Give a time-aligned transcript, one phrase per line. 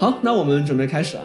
[0.00, 1.24] 好，那我们准备开始啊。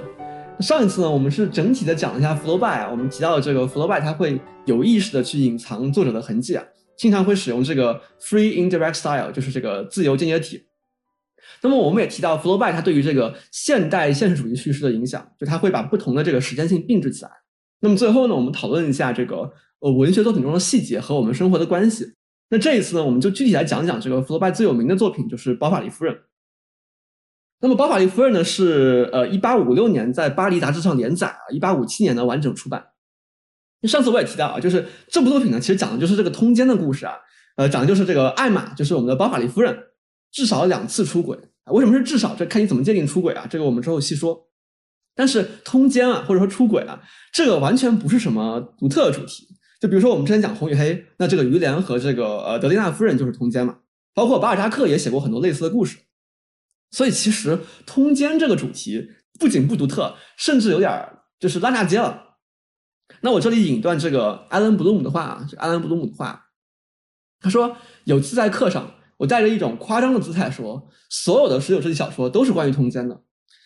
[0.59, 6.63] 上一次呢，我们是整体的讲了一下 Flowby 啊，我们提到了这个 Flowby 它会有意识的去隐藏作者的痕迹啊，
[6.97, 10.63] 经常会使用这个 Free Indirect Style，就是这个自由间接体。
[11.61, 17.29] 那么我们也提到 Flowby 它对于这个现代现实主义叙事的影响，就它会把不同的这个时间性并置起来。
[17.79, 19.51] 那么最后呢，我们讨论一下这个
[19.81, 22.11] 呃文学作品中的细节和我们生活的关系。
[22.49, 26.15] 那这一次呢，我们就具体来讲讲这个 Flowby 最有名的作品，就是《包法利夫人》。
[27.63, 32.87] 那么《包法利夫人》呢，是呃一八五六年在巴黎杂志上连载啊，一八五七年呢完整出版。
[33.83, 37.13] 上次我也提到啊，就是这部作品呢，其实讲的就是这个通奸的故事啊，
[37.55, 39.77] 呃，讲的就是这个艾玛，就是我们的包法利夫人，
[40.29, 41.39] 至少两次出轨。
[41.67, 42.35] 为什么是至少？
[42.35, 44.49] 这看你怎么界定出轨啊，这个我们之后细说。
[45.15, 49.47] 但是通奸啊，或者说出轨啊，这个完全不是什么独特的主题。
[49.79, 53.77] 就比如说我们之前讲红与黑，那这个于连和这个呃德丽娜夫人就是通奸嘛，
[54.13, 55.99] 包括巴尔扎克也写过很多类似的故事。
[56.93, 62.37] 所以其实通奸这个主题不仅不独特，甚至有点就是烂大街了。
[63.21, 66.49] 那我这里引段这个艾伦·布鲁姆的话啊，这艾伦·布鲁姆的话，
[67.39, 73.23] 他说有次在课上，我带着一种夸张的姿态说，所有的十九世纪小说都是关于通奸的。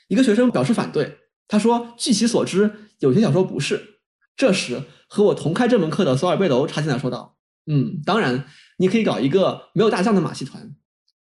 [0.07, 1.17] 一个学生表示反对，
[1.49, 3.99] 他说据其所知，有些小说不是。
[4.37, 10.75] 这时和我同开这门课的索尔贝楼插进来说道：“嗯，当然，你可以搞一个没有大象的马戏团，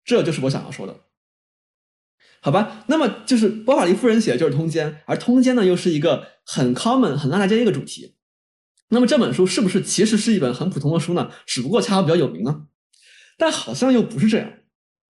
[0.02, 0.96] 这就是我想要说的。”
[2.42, 8.16] 好吧，那么就是包法利夫人写的就是通奸，而通奸呢又是一个很 common 很烂大街的一个主题。
[8.88, 11.30] 那么这本书是不是其实是一本很普通的书呢？
[11.46, 12.66] 只不过恰好比较有名呢？
[13.38, 14.52] 但好像又不是这样。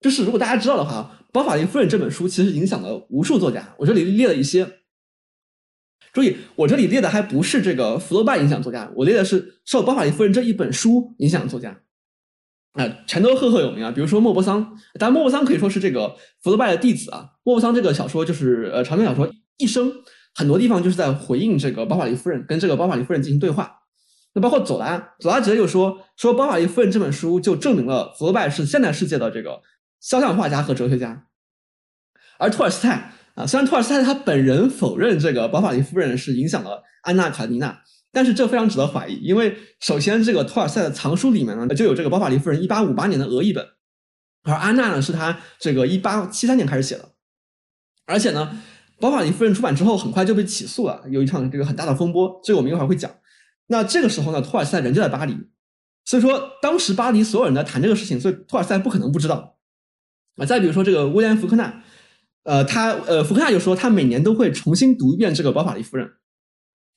[0.01, 3.75] 就是如果大家知道的话，包法利夫人这本书其实影响了无数作家。
[3.79, 4.79] 我这里列了一些，
[6.11, 11.81] 注意，我这里列的还不是这个福楼拜影响作家，我列的是受包法利夫人这一本书影响的作家。
[12.73, 13.91] 啊，全都赫赫有名啊！
[13.91, 14.63] 比如说莫泊桑，
[14.97, 17.31] 当然莫泊桑可以说是这个福楼拜的弟子啊。
[17.43, 19.91] 莫泊桑这个小说就是呃长篇小说，一生
[20.33, 23.79] 很多地方就是在回应这个包法利夫人，跟这个包法利夫人进行对话。
[24.33, 29.59] 那包括左拉，左拉直接就说说包法利夫人这本书就证明了福楼拜是现代世界的这个
[29.99, 31.25] 肖像画家和哲学家。
[32.39, 37.81] 而托尔斯泰啊，虽然托尔斯泰他本人否认这个包法利夫人是影响了安娜卡列尼娜。
[38.11, 43.65] 但是这非常值得怀疑，因为首先这个托尔斯泰的藏书里面呢就有这个包法利夫人一八五八年的俄译本，
[44.43, 47.13] 而安娜呢是他这个一八七三年开始写的，
[48.05, 48.61] 而且呢
[48.99, 53.09] 包法利夫人出版之后很快就被起诉了，有一场这个很大的风波，这个我们一会儿会讲。
[53.67, 55.37] 那这个时候呢托尔斯泰人就在巴黎，
[56.03, 59.57] 所以说当时巴黎所有人在谈这个事情，所以托尔斯泰不可能不知道。
[60.35, 61.81] 啊，再比如说这个威廉福克纳，
[62.43, 66.11] 呃，他呃福克纳就说他每年都会重新读一遍这个包法利夫人。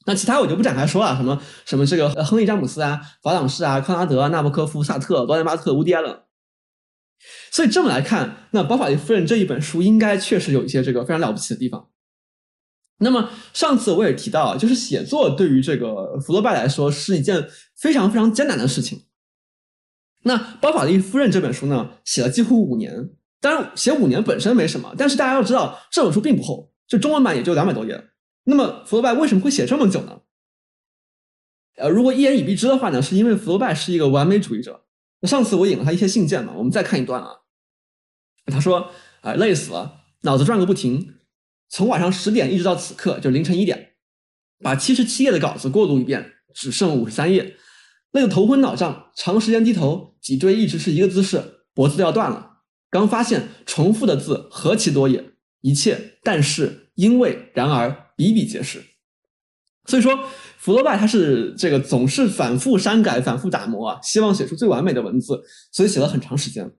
[0.06, 6.20] 那其他我就不展开说了，什么什么这个亨利詹姆斯啊、法朗士啊、康拉德、纳博科夫、萨特、罗兰巴特、乌迪埃伦。
[7.50, 11.88] 所以这么来看，那《包法利夫人》这一本书应该确实有一些这个非常了不起的地方。
[12.98, 19.04] 那么上次我也提到，就是写作对于这个福楼拜来说是一件非常非常艰难的事情。
[20.24, 23.10] 那《包法利夫人》这本书呢，写了几乎五年。
[23.40, 28.10] 当然，写五年本身没什么，但是大家要知道，这本书并不厚，就中文版也就两百多页。
[28.44, 30.20] 那么福楼拜为什么会写这么久呢？
[31.76, 34.84] 呃，如果一言以蔽之的话呢，是因为福楼拜是一个完美主义者。
[35.22, 37.30] 上次我引了他一些信件嘛，我们再看一段啊。
[38.46, 38.90] 他说
[39.22, 41.14] ：“啊，累死了，脑子转个不停，
[41.70, 43.94] 从晚上十点一直到此刻，就凌晨一点，
[44.60, 47.56] 把七十七页的稿子过读一遍，只剩五十三页，
[48.12, 52.58] 累得头昏脑胀，长时间低头，脊椎一直是一个姿势，脖子都要断了。
[52.90, 58.82] 刚发现重复的字何其多也，一切，但是，因为，然而。”比比皆是，
[59.86, 60.18] 所以说
[60.58, 65.42] 福楼拜他是这个总是反复删改、反复打磨啊，希望写出最完美的文字，
[65.72, 66.70] 所以写了很长时间。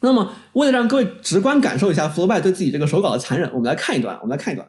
[0.00, 4.68] 那么，为了让各位直观感受一下福楼拜对自己这个手稿的残忍，我们来看一段，我们来看一段。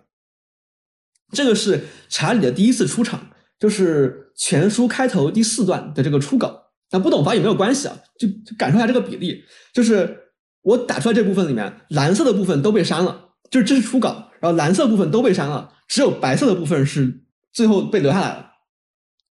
[1.32, 3.30] 这个是查理的第一次出场，
[3.60, 6.72] 就是全书开头第四段的这个初稿。
[6.92, 8.28] 那不懂法语没有关系啊，就
[8.58, 10.32] 感受一下这个比例，就是
[10.64, 13.30] 我打出来这部分里面，蓝色的部分都被删了。
[13.52, 18.52] 就是这是初稿，然后蓝色部分都被删了，只有白色的部分是最后被留下来了，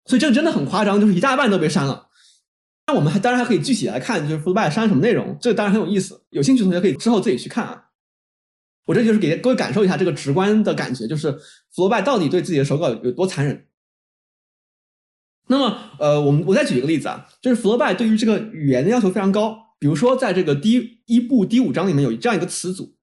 [0.06, 2.10] 所以这个真的很夸张，就是一大半都被删了。
[2.88, 6.24] 那我们还当然还可以具体来看，就是福楼拜删什么内容，这个当然很有意思。
[6.30, 7.84] 有兴趣的同学可以之后自己去看啊。
[8.86, 11.38] 我这就是给各位感受一下这个直观的感觉，就是
[11.74, 13.68] 福楼拜到底对自己的手稿有多残忍。
[15.50, 22.97] 那么，呃，我们我再举一个例子啊，就是福楼拜对于这个语言的要求非常高，比如说在这个第一部第五章里面有这样一个词组。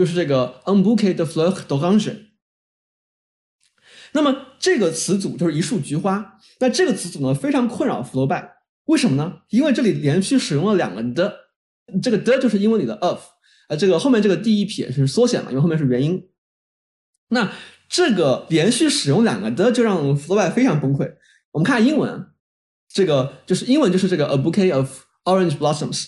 [0.00, 2.28] 就是这个 un bouquet de fleurs d'orange。
[4.12, 6.38] 那么这个词组就是一束菊花。
[6.58, 8.62] 那这个词组呢，非常困扰福楼拜。
[8.86, 9.42] 为什么呢？
[9.50, 11.36] 因为这里连续使用了两个的，
[12.02, 13.20] 这个的就是英文里的 of
[13.68, 16.30] 呃，这个后面这个第一撇是缩写嘛，因为后面是元音。
[17.28, 17.52] 那
[17.90, 21.14] 这个连续使用两个的，就让福楼拜非常崩溃。
[21.50, 22.26] 我们看英文，
[22.88, 26.06] 这个就是英文就是这个 a bouquet of orange blossoms，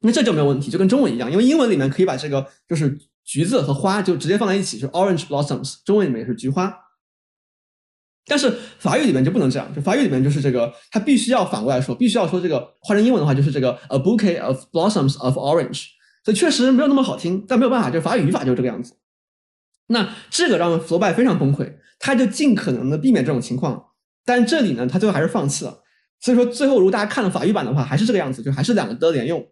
[0.00, 6.82] 那这就没有问题，就跟中文一样，因为英文里面可以把这个就是橘子和花就直接放在一起，就是 orange blossoms，中文里面也是菊花。
[8.28, 15.86] 但是法语里面就不能这样，就法语里面就是这个，它必须要反过来说，必须要说这个换成英文的话就是这个 a bouquet of blossoms of orange，
[16.24, 18.94] 所以确实没有那么好听，但没有办法，就法语语法就是这个样子。
[19.88, 23.90] 那这个让弗罗拜非常崩溃，他就尽可能的避免这种情况，
[24.24, 25.84] 但这里呢，他最后还是放弃了。
[26.18, 29.46] 所以说最后如果大家看了法语版的话，还是这个样子，就还是两个的连用。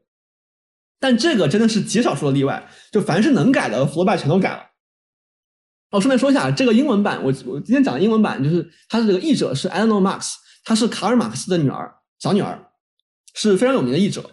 [1.05, 4.71] 但这个真的是极少数的例外，就凡是能改的弗罗拜全都改了。
[5.91, 10.33] 我顺便说一下，这个英文版，我我今天讲的英文版就是它的这个译者是 Eleanor Marx，
[10.65, 12.71] 她是卡尔马克思的女儿，小女儿，
[13.35, 14.31] 是非常有名的译者。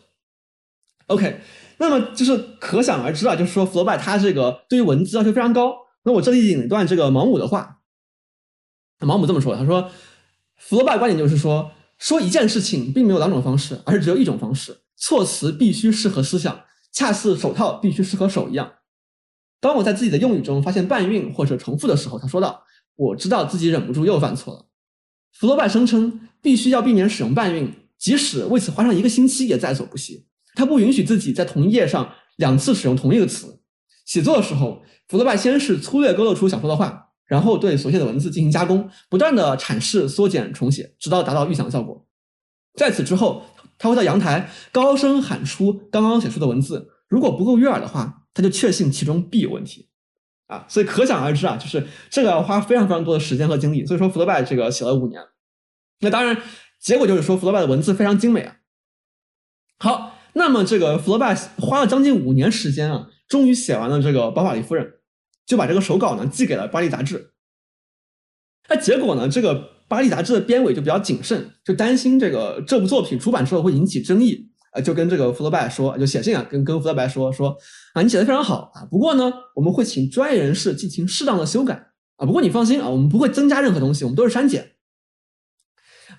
[1.08, 1.42] OK，
[1.78, 5.76] 那么就是可想而知啊，就是说弗罗拜他这个对于文字要求非常高。
[6.06, 7.82] 那我这里引一段这个毛姆的话，
[9.00, 9.92] 毛姆这么说，他说，
[10.56, 16.64] 弗罗拜观点就是说，说一件事情并没有两种方式，而是只有一种方式，措辞必须适合思想，
[16.94, 18.74] 恰似手套必须适合手一样。
[19.60, 22.64] 当我在自己的用语中发现半韵或者重复的时候，他说道
[22.96, 24.68] ：“我知道自己忍不住又犯错了。”
[25.34, 30.28] 弗罗拜声称必须要避免使用半韵，即使为此花上一个星期也在所不惜。
[30.54, 33.60] 他不允许自己在同一页上两次使用同一个词。
[34.06, 42.06] 写作的时候，弗罗拜先是粗略勾勒出想说的话，然后对所写的文字进行加工，不断的阐释、缩减、重写，直到达到预想效果。
[42.76, 43.44] 在此之后，
[43.82, 48.20] 他会到阳台高声喊出刚刚写出的文字，如果不够悦耳的话。
[48.34, 49.90] 他就确信其中必有问题，
[50.48, 53.86] 啊，所以可想而知啊，就是这个要花非常非常多的时间和精力。
[53.86, 55.22] 所以说，弗罗拜这个写了五年，
[56.00, 56.42] 那当然
[56.80, 58.56] 结果就是说，弗罗拜的文字非常精美啊。
[59.80, 64.86] 好，那么这个弗罗拜花了将近五年时间啊，终于写完了这个《包法利夫人》，
[65.46, 67.34] 就把这个手稿呢寄给了巴黎杂志。
[68.70, 74.48] 那结果呢，这个巴黎杂志的编委就比较谨慎，就担心这个这部作品出版之后会引起争议。
[74.72, 77.54] 啊，就跟这个弗罗拜说，就写信啊，跟跟弗罗拜说说
[77.94, 84.72] 啊，你写的非常好啊，不过呢，我们会请专业人士进行适当的修改啊，不过你放心啊，我们不会增加任何东西，我们都是删减。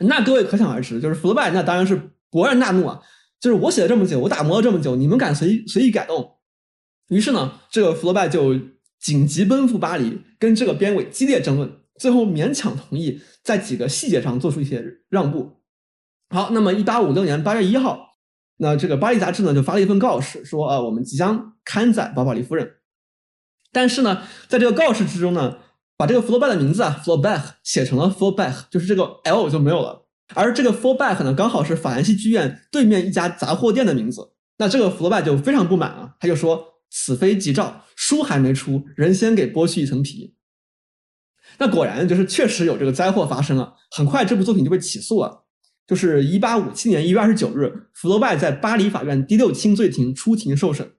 [0.01, 3.01] 那各位可想而知，就是弗罗拜那当然是勃然大怒啊，
[3.41, 6.33] 就是我写了这么久，我打磨了这么久，你们敢随意随意改动？
[7.09, 8.55] 于是呢，这个弗罗拜就
[9.01, 15.61] 紧急奔赴巴黎，跟这个编委激烈争论，最后勉强同意在几个细节上做出一些让步。
[16.31, 18.17] 好，那么一八五六年八月一号。
[18.59, 22.67] 那这个巴黎杂志呢，就发了一份告示，说啊，我们即将刊载《包法利夫人》，
[23.73, 25.59] 但是呢，在这个告示之中呢，
[25.97, 28.67] 把这个弗洛拜的名字啊 f l o b a c k 写成了 f l o b a c k
[28.71, 34.33] 就是这个 L 就没有了，而这个 f l o b a c k 呢，刚好是法兰西剧院对面一家杂货店的名字。
[34.59, 40.37] 那这个弗洛拜就非常不满啊，他就说：“此非吉兆，书还没出，人先给剥去一层皮。”
[41.59, 45.45] 那果然就是确实有这个灾祸发生了，很快这部作品就被起诉了。
[45.87, 50.93] 就是一八五七年一月二十九日，福楼拜在巴黎法院第六轻罪庭出庭受审。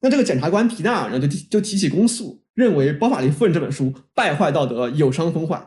[0.00, 5.58] 那这个检察官皮纳尔呢，就就提起公诉，认为《包法利夫人》这本书败坏道德，有伤风化。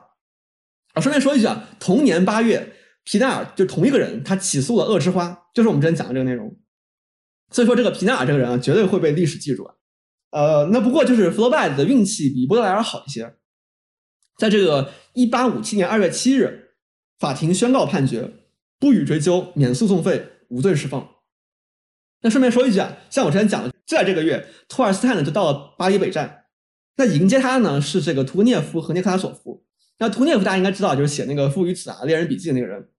[0.94, 6.58] 啊，顺便说一句啊，同年八月，皮纳尔就同一个人，他起诉了《恶之花》，就是我们之前讲的这个内容。
[7.52, 9.76] 所以说，这个皮纳尔这个人啊，绝对会被历史记住啊。
[10.32, 13.36] 呃，那不过就是福楼拜的运气比波德莱尔好一些，
[14.38, 16.72] 在这个一八五七年二月七日，
[17.20, 18.34] 法庭宣告判决。
[18.80, 21.10] 不予追究，免诉讼费，无罪释放。
[22.22, 26.48] 那顺便说一句啊，像我之前讲的，就在这个月，托尔斯泰呢就到了巴黎北站。
[26.98, 29.64] 那迎接他的呢是这个屠格涅夫和涅克拉索夫。
[30.00, 32.90] 那屠格涅夫大家应该知道，就是写那个《父与子》啊，《猎人笔记》的那个人。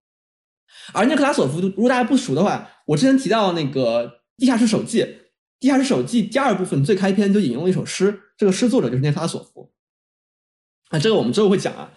[0.95, 5.03] 而涅克拉索夫，如果大家不熟的话，我之前提到那个《地下室手记》，
[5.61, 9.74] 《地下室手记》第二部分最开篇就引用了一首诗，这个诗作者就是涅克拉索夫。
[10.99, 11.91] 这个我们之后会讲啊。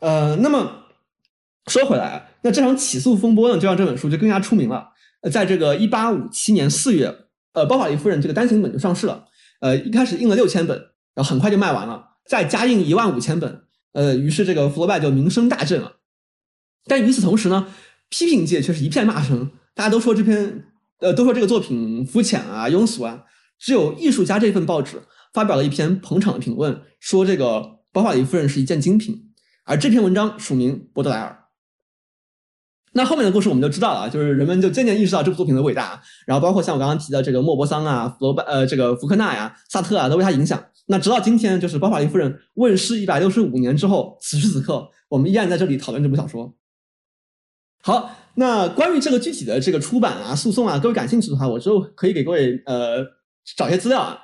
[0.00, 0.76] 呃，那么。
[1.66, 4.88] 说回来，那这场起诉风波呢，就让这本书就更加出名了。
[5.20, 7.14] 呃，在这个一八五七年四月，
[7.52, 9.26] 呃，《包法利夫人》这个单行本就上市了。
[9.60, 10.76] 呃，一开始印了六千本，
[11.14, 13.64] 然后很快就卖完了，再加印一万五千本。
[13.92, 15.98] 呃，于是这个福罗拜就名声大振了。
[16.86, 17.68] 但与此同时呢，
[18.08, 20.64] 批评界却是一片骂声，大家都说这篇，
[21.00, 23.26] 呃，都说这个作品肤浅啊、庸俗啊。
[23.58, 25.02] 只有《艺术家》这份报纸
[25.32, 27.46] 发表了一篇捧场的评论，说这个
[27.92, 29.32] 《包法利夫人》是一件精品，
[29.64, 31.36] 而这篇文章署名波德莱尔。
[32.92, 40.60] 那后面的故事我们就知道了，就是人们就渐渐意识到这部作品的伟大，然后包括像我刚刚提的这个莫泊桑啊、弗罗呃这个福克纳呀、萨特啊都被他影响。
[40.86, 46.52] 那直到今天，就是《包法利夫人》问世一百六十五年之后，此时此刻，我们依然在这里讨论这部小说。
[47.82, 53.06] 好，那关于这个具体的这个出版啊、诉讼啊，各位感兴趣的话，我之后可以给各位呃
[53.56, 54.18] 找一些资料啊。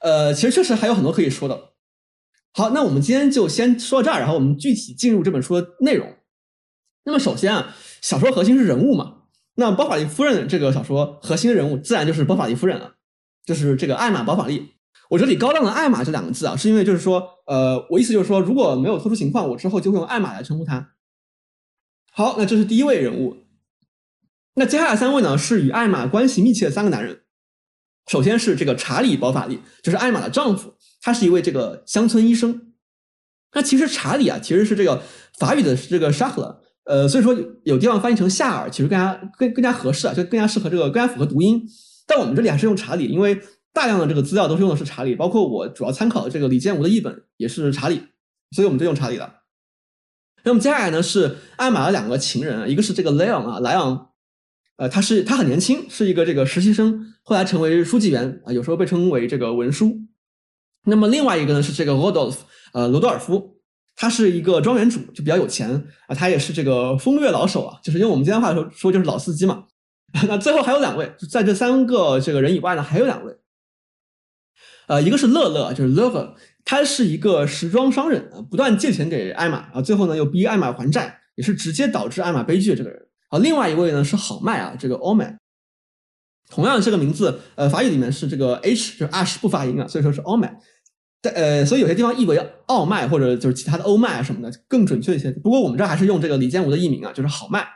[0.00, 1.69] 呃，其实确实还有很多可以说的。
[2.52, 6.16] 好，那我们今天就先说到这儿，然后我们具体进入这本书的内容。
[7.04, 9.18] 那么首先啊，小说核心是人物嘛。
[9.54, 12.94] 那包法利夫人这个小说核心人物自然就是包法利夫人了，
[13.44, 14.74] 就是这个艾玛·包法利。
[15.10, 20.92] 我这里高档的艾玛这两个字啊，是因为就是说，呃，我意思就是说，如果没有特殊情况，我之后就会用艾玛来称呼她。
[22.12, 23.36] 好，那这是第一位人物。
[24.54, 27.22] 那接下来三位呢，是与艾玛关系密切的三个男人。
[28.06, 32.72] 首先是这个查理·包法利，就是艾玛的丈夫，他是一位这个乡村医生。
[33.54, 35.02] 那其实查理啊，其实是这个
[35.38, 41.62] 法语的这个沙赫，呃，所以说有地方翻译成夏尔，其实更加更更加合适啊，就更加适合这个更加符合读音。
[42.06, 43.40] 但我们这里还是用查理，因为。
[43.72, 48.02] 大量的这个资料都是用的是查理，包括我主要参考的这个李建武的译本也是查理，
[48.50, 49.42] 所以我们就用查理了。
[50.42, 54.08] 那么接下来呢是艾玛的两个情人，一个是这个莱昂啊，莱昂，
[54.78, 60.00] 呃，他是他很年轻，是一个这个实习生，后来成为书记员啊，有时候被称为这个文书。
[60.84, 62.36] 那么另外一个呢是这个 Rodolf，
[62.72, 63.56] 呃，罗多尔夫，
[63.96, 65.70] 他是一个庄园主，就比较有钱
[66.06, 69.64] 啊，他也是这个风月老手啊，就是用我们今天话说说就是老司机嘛。
[70.26, 73.36] 那最后还有两位，在这三个这个人以外呢，还有两位。
[74.88, 76.34] 呃，一个是乐乐，就是 Lover，
[76.64, 83.06] 他是一个时装商人，不断借钱给艾玛啊，最后呢又逼艾玛还债，也是直接导致艾玛悲剧的这个人。
[83.28, 85.38] 啊，另外一位呢是好麦啊，这个 o m a
[86.50, 90.58] 同样这个名字，呃，法语里面是这个 H，就是 ash 不发音啊，所以说是 o m a
[91.22, 95.30] 在呃，所以有些地方译为奥麦或者就是其他的欧麦什么的更准确一些。
[95.30, 97.66] 不过我们这还是用这个李建武的译名啊，就是好麦。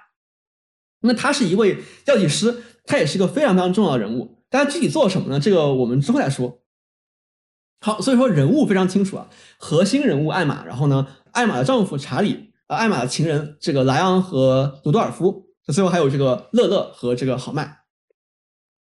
[1.00, 4.42] 那他是一位药剂师，他也是一个非常非常重要的人物。
[4.48, 5.38] 大家具体做什么呢？
[5.38, 6.62] 这个我们之后再说。
[7.80, 9.28] 好，所以说人物非常清楚啊，
[9.58, 17.83] 核心人物艾玛，然后呢，艾玛的丈夫查理，呃，艾玛的情人这个莱昂和鲁多尔夫，最后还有这个乐乐和这个好麦。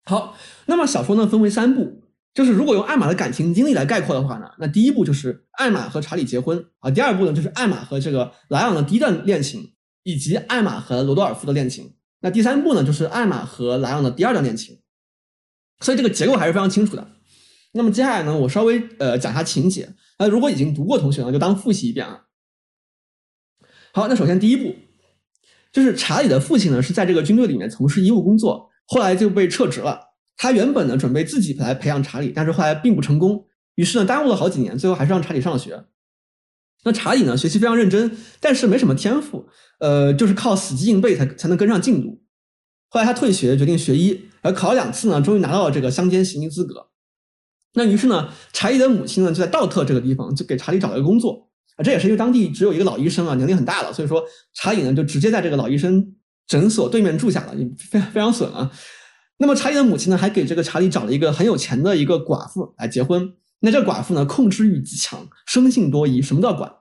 [0.09, 0.35] 好，
[0.65, 9.75] 那么小说呢分为三部，就是如果用艾玛的感情经历来概括的话呢，那第一部就是艾玛和查理结婚啊，第二部呢就是艾玛和这个莱昂的第一段恋情，
[10.05, 14.79] 以及艾玛和罗多尔夫的恋情，那第三部呢就是艾玛和莱昂的第二段恋情，
[15.81, 17.07] 所以这个结构还是非常清楚的。
[17.73, 19.95] 那么接下来呢，我稍微呃讲一下情节。
[20.19, 22.23] 那如果已经读过同学呢，就当复习一遍啊。
[23.93, 24.75] 好，那首先第一步
[25.71, 30.01] 就是查理的父亲呢是在这个军队里面从事医务工作，后来就被撤职了。
[30.37, 35.85] 他原本呢准备自己来培养查理，但是后来并不成功，于是呢耽误了好几年，最后还是让查理上学。
[36.85, 39.49] 那查理呢学习非常认真，但是没什么天赋，
[39.81, 42.23] 呃，就是靠死记硬背才才能跟上进度。
[42.89, 46.89] 后来他退学，决定学医，而考了两次呢，终于拿到了这个乡间行医资格。
[47.75, 56.15] 那于是呢，查理的母亲呢就在道特这个地方就给查理找了一个工作啊，这也是因为当地只有一个老医生啊，年龄很大了，所以说查理呢就直接在这个老医生
[56.49, 58.73] 诊所对面住下了，也非非常损啊。
[59.37, 66.75] 那么查理的母亲呢还给这个查理找了一个很有钱的一个寡妇来结婚，那这寡妇呢控制欲极强，生性多疑，什么都要管。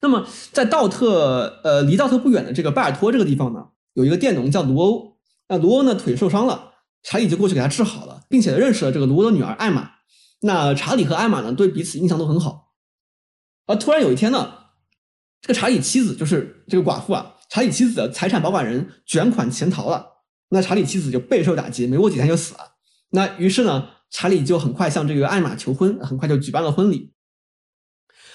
[0.00, 6.64] 那么在道特呃离道特不远的这个拜尔托这个地方呢，有一个佃农叫卢欧，那卢欧呢腿受伤了。
[7.00, 9.92] 查理就过去给他治好了，并且认识了这个卢欧的女儿艾玛。
[10.40, 12.72] 那查理和艾玛呢，对彼此印象都很好。
[13.66, 14.52] 而突然有一天呢，
[15.40, 20.06] 这个查理妻子就是这个寡妇啊，查理妻子的财产保管人卷款潜逃了。
[20.50, 22.60] 那查理妻子就备受打击，没过几天就死了。
[23.10, 27.12] 那于是呢，查理就很快向这个艾玛求婚，很快就举办了婚礼。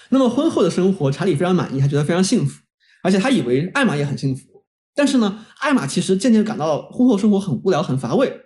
[0.09, 2.61] 那么婚后的生活，查理非常满意，他觉得非常幸福，
[3.01, 4.63] 而且他以为艾玛也很幸福。
[4.93, 8.41] 但是呢，艾玛其实渐渐感到婚后生活很无聊、很乏味。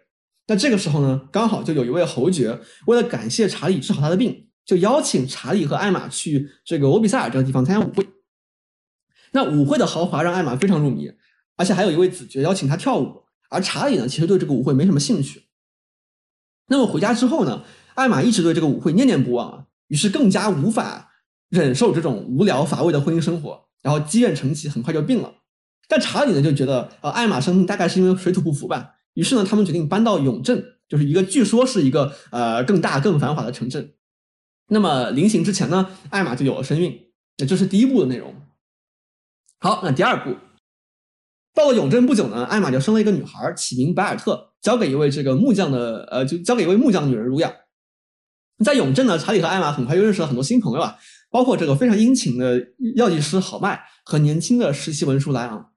[0.47, 8.07] 那这个时候呢，刚好就有一位侯爵为了感谢查理治好他的病，就邀请查理和艾玛去这个欧比塞尔这个地方参加舞会。
[9.37, 11.11] 那舞会的豪华让艾玛非常入迷，
[11.57, 15.43] 而且还有一位子爵邀请他跳舞，而查理呢，其实对这个舞会没什么兴趣。
[16.69, 17.63] 那么回家之后呢，
[17.93, 21.11] 艾玛一直对这个舞会念念不忘啊，于是更加无法
[21.49, 25.31] 忍受这种无聊乏味的婚姻生活，然后积怨成疾，很快就病了。
[25.87, 28.95] 但查理呢就觉得，呃，艾玛生病大概是因为水土不服吧。
[29.13, 33.93] 于是呢，他们决定搬到永镇，就是一个据说是一个呃更大更繁华的城镇。
[34.69, 36.99] 那么临行之前呢，艾玛就有了身孕，
[37.47, 38.33] 这是第一步的内容。
[39.59, 40.35] 好，那第二步，
[41.55, 47.51] 到了永镇不久呢，艾玛就生了一个女孩，起名白尔特，交给一位这个木匠的呃，就交给一位木匠女人乳养。
[48.63, 50.97] 在永镇呢，查理和艾玛很快又认识了很多新朋友啊，
[51.31, 55.71] 包括这个非常殷勤的药剂师好麦和年轻的实习文书莱昂。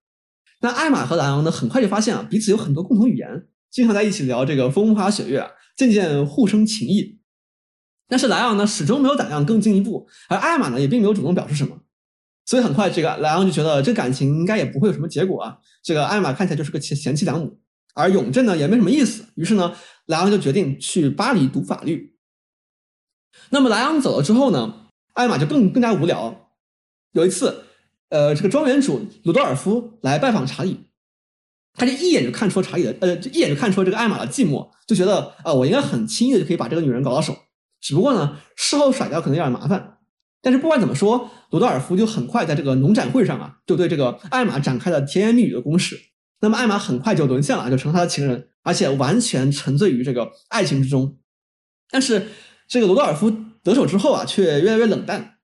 [0.61, 7.19] 那艾玛和莱昂呢，很快就发现啊，彼此有很多共同语言，经常在一起聊这个风花雪月啊，渐渐互生情谊。
[8.09, 11.79] 但是莱昂呢，始终没有胆量更进一步，而艾玛呢，也并没有主动表示什么。
[12.51, 15.57] 所以很快，这个莱昂就觉得这感情应该也不会有什么结果啊。
[15.85, 17.61] 这个艾玛看起来就是个贤贤妻良母，
[17.95, 19.25] 而永镇呢也没什么意思。
[19.37, 19.73] 于是呢，
[20.07, 22.17] 莱昂就决定去巴黎读法律。
[23.51, 26.51] 那么莱昂走了之后呢，艾玛就更更加无聊。
[27.13, 27.67] 有一次，
[28.09, 30.89] 呃，这个庄园主鲁多尔夫来拜访查理，
[31.75, 37.37] 他就一眼就看出查理的，呃，一眼就看出这个艾玛的寂寞，就觉得啊，我应该很轻易的就可以把这个女人搞到手。
[37.81, 39.99] 只不过呢，事后甩掉可能有点麻烦。
[40.43, 45.99] 但是不管怎么说，罗道尔夫就很快在这个农展会上啊，就对这个艾玛展开了甜言蜜语的攻势。
[46.41, 51.19] 那么艾玛很快就沦陷了，就成了他的情人，而且完全沉醉于这个爱情之中。
[51.91, 52.29] 但是
[52.67, 53.31] 这个罗道尔夫
[53.63, 55.35] 得手之后啊，却越来越冷淡。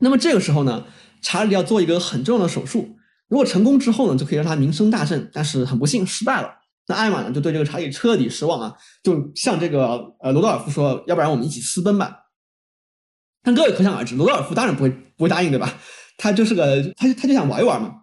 [0.00, 0.84] 那么这个时候呢，
[1.22, 2.96] 查理要做一个很重要的手术，
[3.28, 5.30] 如果成功之后呢，就可以让他名声大振。
[5.32, 6.50] 但是很不幸失败了。
[6.88, 12.23] 那艾玛呢，就对这个查理彻底失望啊，就向这个呃罗道尔夫说：“要不然我们一起私奔吧。”
[13.44, 15.78] 但各位可想而知，罗德尔夫当然不会不会答应，对吧？
[16.16, 17.94] 他就是个，他他就想玩一玩嘛。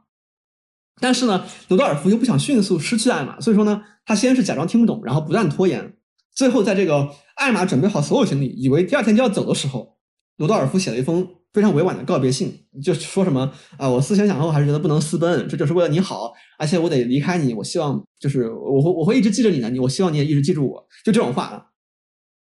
[1.00, 5.98] 但是呢，罗德尔夫又不想迅速失去艾玛，所以说呢，他先是假装听不懂，然后不断拖延。
[6.36, 9.98] 最后在这个艾玛准备好所有行李，以为第二天就要走的时候，
[10.38, 21.71] 罗德尔夫写了一封非常委婉的告别信，就说什么啊，我思前想后还是觉得不能私奔，这就是为了你好，而且我得离开你，我希望就是我会我会一直记着你的，你我希望你也一直记住我，就这种话。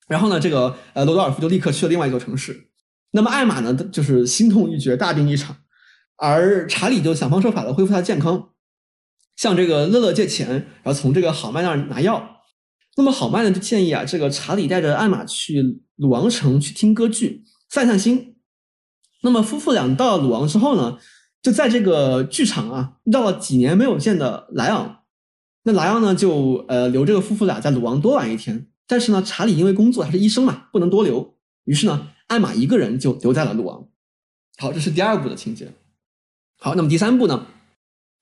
[0.07, 2.69] 然后呢，这个呃罗德尔夫就立刻去了另外一座城市。
[3.17, 5.57] 那么艾玛呢，就是心痛欲绝，大病一场，
[6.17, 8.51] 而查理就想方设法的恢复他的健康，
[9.37, 10.49] 向这个乐乐借钱，
[10.83, 12.41] 然后从这个好麦那儿拿药。
[12.97, 18.35] 那么好麦呢，就建议啊，这个查理带着艾玛去鲁王城去听歌剧，散散心。
[19.23, 20.99] 那么夫妇俩到了鲁王之后呢，
[21.41, 25.03] 就在这个剧场啊遇到了几年没有见的莱昂。
[25.63, 28.67] 那莱昂呢，就呃留这个夫妇俩在鲁王多玩一天。
[28.89, 32.09] 但是呢，查理因为工作他是医生嘛，不能多留，于是呢。
[32.29, 33.87] 艾玛一个人就留在了鲁王。
[34.57, 35.73] 好，这是第二部的情节。
[36.61, 37.47] 好，那么第三部呢？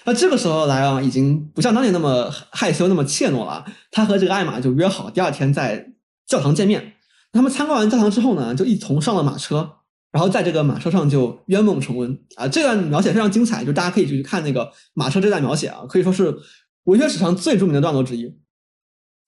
[0.05, 3.65] 那这个时候莱昂已经不像当年那么害羞、那么怯懦了。
[3.91, 5.93] 他和这个艾玛就约好第二天在
[6.27, 6.95] 教堂见面。
[7.31, 9.77] 他们参观完教堂之后呢，就一同上了马车，
[10.11, 12.49] 然后在这个马车上就圆梦重温啊。
[12.49, 16.37] 这段描写非常精彩，就大家可以去看那个马车这段描写啊，可以说是
[16.85, 18.35] 文学史上最著名的段落之一。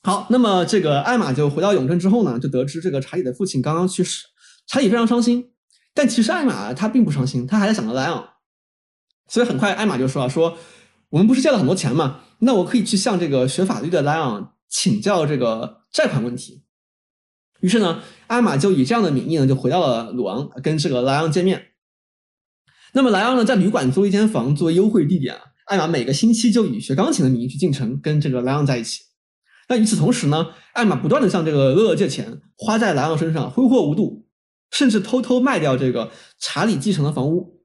[0.02, 4.26] 好，那么这个艾玛就回到永镇之后呢，就得知这个查理的父亲刚刚去世。
[4.66, 5.52] 查理非常伤心，
[5.92, 8.30] 但其实艾玛她并不伤心，她还在想着莱昂。
[9.28, 10.58] 所以很快艾玛就说啊，说
[11.10, 16.64] 我们不是借了很多钱嘛，那我可以去向这个学法律的莱昂请教这个债款问题。
[17.60, 21.68] 于是呢，艾玛就以这样的名义呢，就回到了鲁昂，跟这个莱昂见面。
[22.92, 29.04] 那么莱昂呢，在旅馆租一间房作为优惠地点啊，艾玛每个星期就以学钢琴的名义去进城，跟这个莱昂在一起。
[29.68, 34.23] 那与此同时呢，艾玛不断的向这个乐乐借钱，花在莱昂身上，挥霍无度。
[34.74, 37.62] 甚至偷偷卖掉这个查理继承的房屋。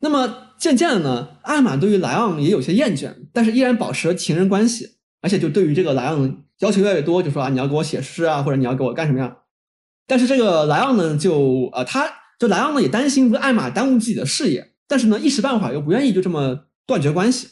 [0.00, 9.36] 那么渐渐的呢，艾玛对于莱昂也有些厌倦，但是依然保持了情人关系，而且就对于这个莱昂要求越来越多，就说啊，你要给我写诗啊，或者你要给我干什么呀？
[10.06, 17.48] 但是这个莱昂呢，就呃，他就莱昂呢也担心艾玛耽误自己的事业，但是呢一时半会儿又不愿意就这么断绝关系。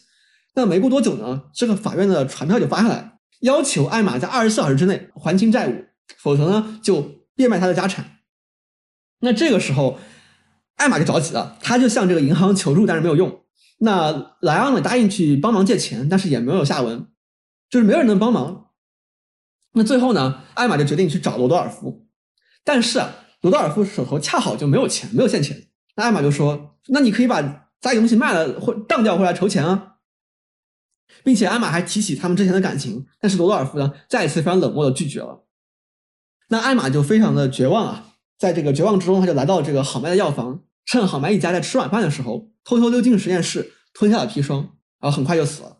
[0.54, 5.84] 那没过多久呢，这个法院的传票就发下来，要求艾玛在二十四小时之内还清债务，
[6.16, 7.02] 否则呢就
[7.36, 8.17] 变卖他的家产。
[9.20, 9.98] 那这个时候，
[10.76, 13.44] 艾玛就着急了，他就向这个银行求助，但是没有用。
[13.78, 17.06] 那莱昂呢，答应去帮忙借钱，但是也没有下文，
[17.70, 18.70] 就是没有人能帮忙。
[19.72, 22.06] 那最后呢，艾玛就决定去找罗多尔夫，
[22.64, 23.00] 但是
[23.40, 25.68] 罗多尔夫手头恰好就没有钱，没有现钱。
[25.96, 27.42] 那艾玛就说：“那你可以把
[27.80, 29.96] 家里东西卖了或当掉回来筹钱啊。”
[31.24, 35.46] 并且艾玛还提起他们之前的感情，但是罗多尔夫呢，再一次非常冷漠的拒绝了。
[36.48, 38.04] 那艾玛就非常的绝望啊。
[38.38, 45.78] 在这个绝望之中，他就来到这个好麦的药房，趁好麦一家在吃晚饭的时候，偷偷溜进实验室，吞下了砒霜，然后很快就死了。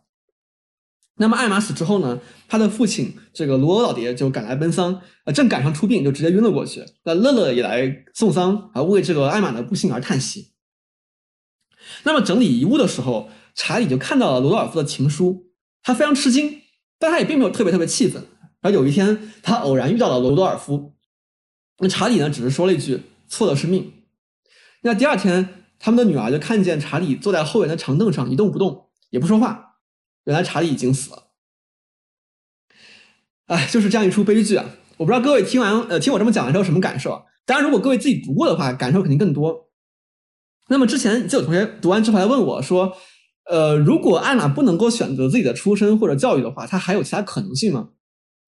[1.21, 6.85] 那么艾玛死之后呢，他的父亲这个罗老爹就赶来奔丧，呃，正赶上出殡，就直接晕了过去。
[7.05, 10.53] 那乐乐也来送丧，啊，为这个艾玛的不幸而叹息。
[12.03, 15.47] 那么整理遗物的时候，查理就看到了罗多尔夫的情书，
[15.83, 16.61] 他非常吃惊，
[16.99, 18.27] 但他也并没有特别特别气愤。
[18.61, 20.98] 而有一天，他偶然遇到了罗多尔夫。
[21.81, 22.29] 那查理呢？
[22.29, 23.93] 只是说了一句“错的是命”。
[24.83, 29.77] 那第二天，他们的女儿就看见查理坐在后院的长凳上一动不动，也不说话。
[30.25, 31.29] 原来查理已经死了。
[33.47, 34.69] 哎，就是这样一出悲剧啊！
[34.97, 37.25] 我不知道各位听完呃听我这么讲完之后什么感受？
[37.47, 39.71] 当然，如果各位自己读过的话，感受肯定更多。
[40.69, 42.97] 那么之前就有同学读完之后来问我说
[43.49, 47.91] ：“呃，如果艾玛不能够选择自己的出身或者教育的话，她还有其他可能性吗？”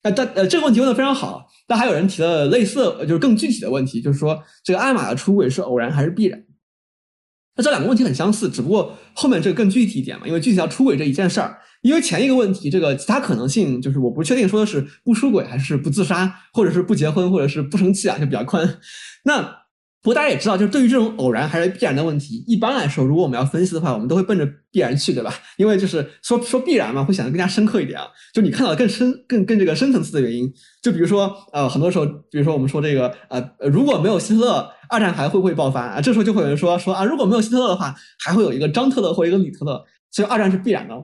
[0.03, 1.47] 那，但呃，这个问题问的非常好。
[1.67, 6.43] 但还有人提了类似，就是更具体的问题，就是说这个艾玛的出轨是偶然还是必然？
[7.57, 11.59] 那这两个问题很相似，只不过后面这个更具体一点嘛，因为具体到出轨这一件事儿。
[11.83, 18.79] 因为前一个问题，这个其他可能性就是我不确定说的是不出轨还是不自杀，或者是不结婚，或者是不生气啊，就比较宽。
[19.25, 19.60] 那。
[20.03, 25.31] 不过大家也知道，就是对于这种偶然还是必然的问题，一般来说，如果我们要分析的话，我们都会奔着必然去，对吧？
[25.59, 28.07] 因为就是说说必然嘛，会显得更加深刻一点啊。
[28.33, 30.51] 就你看到更深、更更这个深层次的原因。
[30.83, 36.01] 就比如说，呃，很多时候，比如说我们说这个，呃，如果没有希特勒，二战还会不会爆发啊？
[36.01, 40.95] 这时候就会有人说说啊，如果没有希特勒的话，还会有一个张特勒或一个李特勒，所以二战是必然的。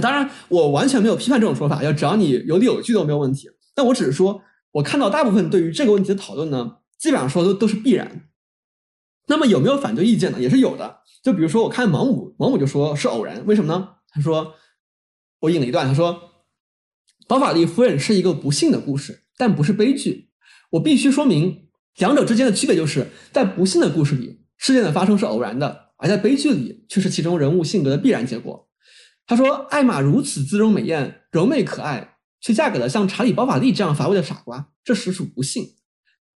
[0.00, 3.50] 当然，我完全没有批判这种说法，要只要你有理有据都没有问题。
[3.74, 4.40] 但我只是说，
[4.72, 6.76] 我看到大部分对于这个问题的讨论呢。
[7.00, 8.28] 基本上说都都是必然，
[9.26, 10.40] 那么有没有反对意见呢？
[10.40, 11.00] 也是有的。
[11.22, 13.88] 就比如说，我看芒姆，芒姆就说是偶然，为什么呢？
[14.08, 14.54] 他说，
[15.40, 16.44] 我引了一段，他说，
[17.26, 20.30] 包法利夫人是一个不幸的故事，但不是悲剧。
[20.72, 28.68] 我必须说明两者之间的区别，就是在不幸的故事里，事件的发生是偶然的，而在悲剧里却是其中人物性格的必然结果。
[29.26, 35.76] 他说，艾玛如此姿容美艳、柔媚可爱，却嫁给了像查理·包法利这样乏味的傻瓜，这实属不幸。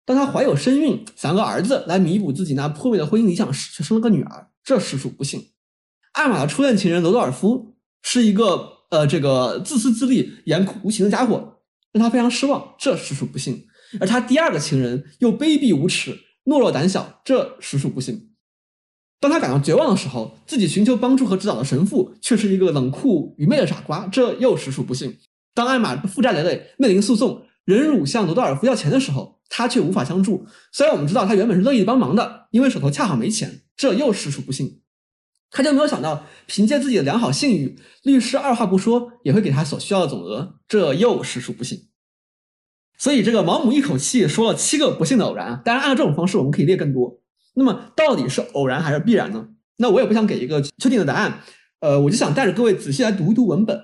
[0.06, 5.50] 当她怀有身孕，想要个儿子来弥补自己那破灭的婚姻理想时，却生了个女儿，这实属不幸。
[6.14, 11.60] 艾玛的初恋情人罗道尔夫是一个呃这个自私自利、严酷无情的家伙，
[11.92, 13.66] 让她非常失望，这实属不幸。
[14.00, 18.30] 而她第二个情人又卑鄙无耻、懦弱胆小，这实属不幸。
[19.20, 25.18] 当她感到绝望的时候，自己寻求帮助和指导的神父却是一个冷酷愚昧的傻瓜，这又实属不幸。
[25.56, 34.82] 当艾玛负债累累、面临诉讼，忍辱向罗道尔夫要钱的时候，他却无法相助，虽然我们知道他原本是乐意帮忙的，因为手头恰好没钱，这又实属不幸。
[35.52, 41.90] 他就没有想到，凭借自己的良好信誉，律师二话不说也会给他所需要的总额，这又实属不幸。
[42.98, 45.62] 所以这个毛姆一口气说了七个不幸的偶然啊。
[45.64, 47.22] 当然，按照这种方式，我们可以列更多。
[47.54, 49.50] 那么，到底是偶然还是必然呢？
[49.78, 51.42] 那我也不想给一个确定的答案。
[51.82, 53.80] 呃，我就想带着各位仔细来读一读文本，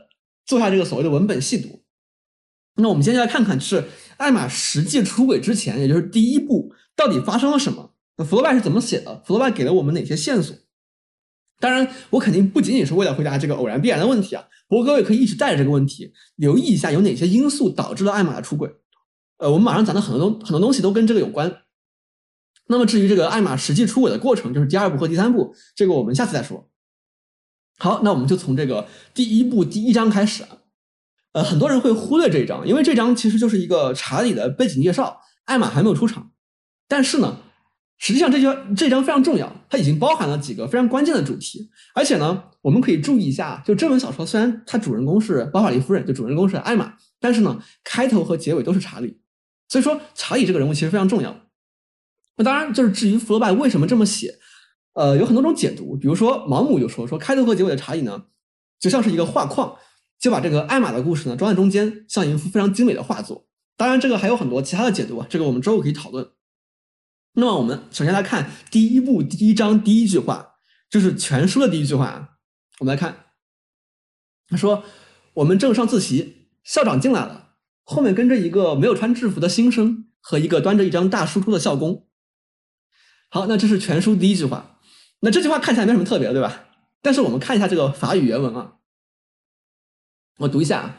[0.48, 1.84] 做下这个所谓的文本细读。
[2.78, 3.84] 那我们先来看看是。
[4.20, 7.94] 艾玛实际出轨之前，也就是第一步，到底发生了什么？
[8.18, 9.24] 那福楼拜是怎么写的？
[9.26, 10.56] 福楼拜给了我们哪些线索？
[11.62, 14.46] 当然，我肯定不仅仅是为了回答这个偶然必然的问题啊。
[14.68, 18.70] 不过各位可以一直带着这个问题，留意一下有哪些因素导致了艾玛的出轨。
[19.38, 21.64] 呃，我们马上讲的很多东很多东西都跟这个有关。
[22.68, 26.70] 那么至于这个艾玛实际出轨的过程，就是第二步和第三步，这个我们下次再说。
[27.78, 30.59] 好，那我们就从这个第一步第一章开始啊。
[31.34, 36.32] 呃，很多人会忽略这一章，因为这章其实就是一个查理的背景介绍，艾玛还没有出场。
[36.88, 37.38] 但是呢，
[37.98, 41.70] 实际上这句这章非常重要，它已经包含了几个非常关键的主题。
[41.94, 49.20] 而且呢，我们可以注意一下，就这本小说虽然它主人公是包法利夫人，就主人公是艾玛，但是呢，开头和结尾都是查理。
[49.68, 51.42] 所以说，查理这个人物其实非常重要。
[52.38, 54.40] 那当然，就是至于福楼拜为什么这么写，
[54.94, 55.96] 呃，有很多种解读。
[55.96, 58.24] 比如说，毛姆就说说开头和结尾的查理呢，
[58.80, 59.76] 就像是一个画框。
[60.20, 63.48] 就把这个艾玛的故事呢装在中间，像一幅非常精美的画作。
[63.78, 66.32] 当然，这个还有很多其他的解读啊，这个我们之后可以讨论。
[67.34, 70.56] 那么，我们首先来看第一部第一章第一句话，
[70.90, 72.30] 就是全书的第一句话啊。
[72.80, 73.28] 我们来看，
[74.50, 74.84] 他说
[75.36, 77.52] ：“我们正上自习，校长进来了，
[77.84, 82.08] 后面跟着一个没有穿制服的新生和一个端着一张大书桌的校工。”
[83.32, 84.80] 好，那这是全书第一句话。
[85.22, 86.66] 那这句话看起来没什么特别，对吧？
[87.02, 88.79] 但是我们看一下这个法语原文啊。
[90.40, 90.96] 我读一下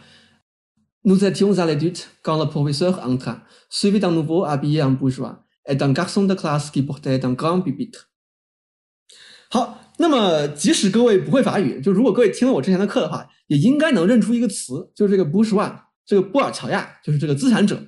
[1.03, 5.75] ：Nous étions à l'étude quand le professeur entra, suivi d'un nouveau habillé en bourgeois et
[5.75, 8.09] d'un garçon de classe qui portait un grand pupitre。
[9.51, 17.83] 好，那么即使各位不会法语，就如果各位听了我之前的课的话，也应该能认出一个词，就是这个 bourgeois，这个布尔乔亚，就是这个资产者。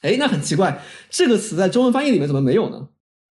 [0.00, 2.88] 哎，那很奇怪，这个词在中文翻译里面怎么没有呢？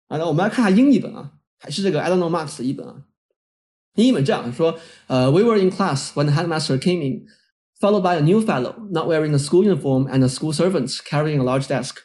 [0.07, 3.03] 啊，那我们来看下英译本啊，还是这个 I don't know Marx 的译本啊。
[3.97, 4.79] 英文这样说：
[5.09, 7.27] 呃，We were in class when the headmaster came in,
[7.81, 11.41] followed by a new fellow not wearing the school uniform and the school servant carrying
[11.41, 11.97] a large desk。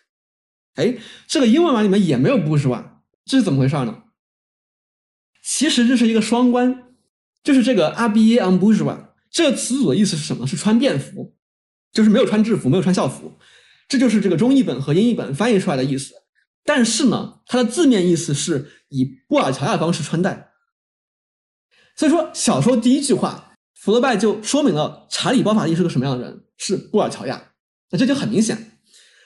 [0.75, 3.01] 哎，这个英文版里面也没有不是吧？
[3.25, 4.03] 这是怎么回事呢？
[5.43, 6.83] 其实这是一个双关，
[7.43, 10.47] 就是这个 habillé en bourgeois 这个词组的意思是什么？
[10.47, 11.35] 是穿便服，
[11.91, 13.33] 就是没有穿制服，没有穿校服。
[13.89, 16.13] 这就是这个中译本和英译本翻译出来的意思。
[16.63, 20.50] 但是呢，它的字面意思是以布尔乔亚方式穿戴。
[21.95, 27.49] 所以说，小说第一句话，福楼拜就说明了查理·包法利是个什么样的人，是布尔乔亚。
[27.91, 28.79] 那这就很明显。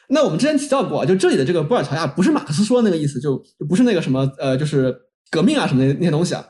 [0.10, 4.96] 那我们之前提到过，就这里的这个布尔乔亚，不是马克思说的那个意思，就就不是那个什么呃，就是
[5.32, 6.46] 革命啊什么的那些东西啊，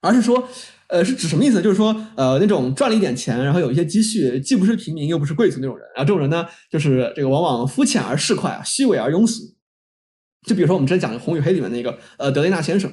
[0.00, 0.48] 而是说，
[0.88, 1.62] 呃，是指什么意思？
[1.62, 5.86] 就是说，呃，那种赚了一点钱，然后有一些积蓄，既不是平民又不是贵族那种人。
[5.94, 9.42] 然后这种人呢，就是这个往往肤浅而市侩啊，虚伪而庸俗。
[10.46, 12.92] 就比如说我们之前讲的《红与黑》里面那个呃德雷纳先生。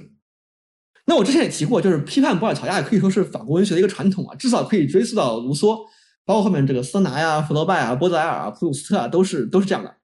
[1.05, 5.77] 那我之前也提过，就是批判博尔乔亚也可以说是法国文学的一个传统啊，至少可以追溯到卢梭，
[6.25, 9.95] 包括后面这个桑拿呀、弗罗拜啊、波德埃尔啊、普鲁斯特啊，都是都是这样的。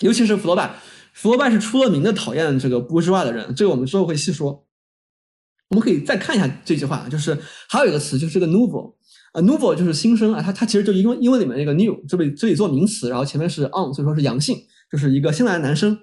[0.00, 0.76] 尤其是弗罗拜，
[1.12, 4.64] 弗罗拜是出了名的讨厌这个波之外的人，这个我们之后会细说。
[5.70, 7.36] 我们可以再看一下这句话，就是
[7.68, 8.94] 还有一个词，就是这个 nouveau，
[9.32, 14.56] 啊，nouveau 就是新生啊，它它其实就英文英文里面那个 new 这里这里做名词，然后前面是 on，所以说是阳性，
[14.90, 15.98] 就是一个新来的男生。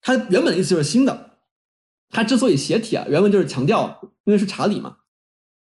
[0.00, 1.31] 它原本的意思就是新的。
[2.12, 4.98] 它之所以斜体啊，原文就是强调，因为是查理嘛。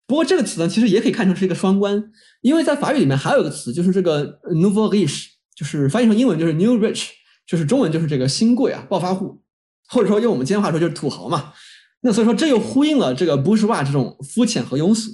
[0.06, 2.10] 不过这个词呢，其实也可以看成是一个双关，
[2.42, 7.10] 因为在法语里面还有一个词，就是这个 nouveau rich，就是翻译成英文就是 new rich，
[7.46, 9.44] 就是中文就是这个新贵啊，暴发户，
[9.88, 11.52] 或者说用我们今天话说就是土豪嘛。
[12.00, 15.12] 那所以说这又呼应了这个 bourgeois 这种肤浅和庸俗。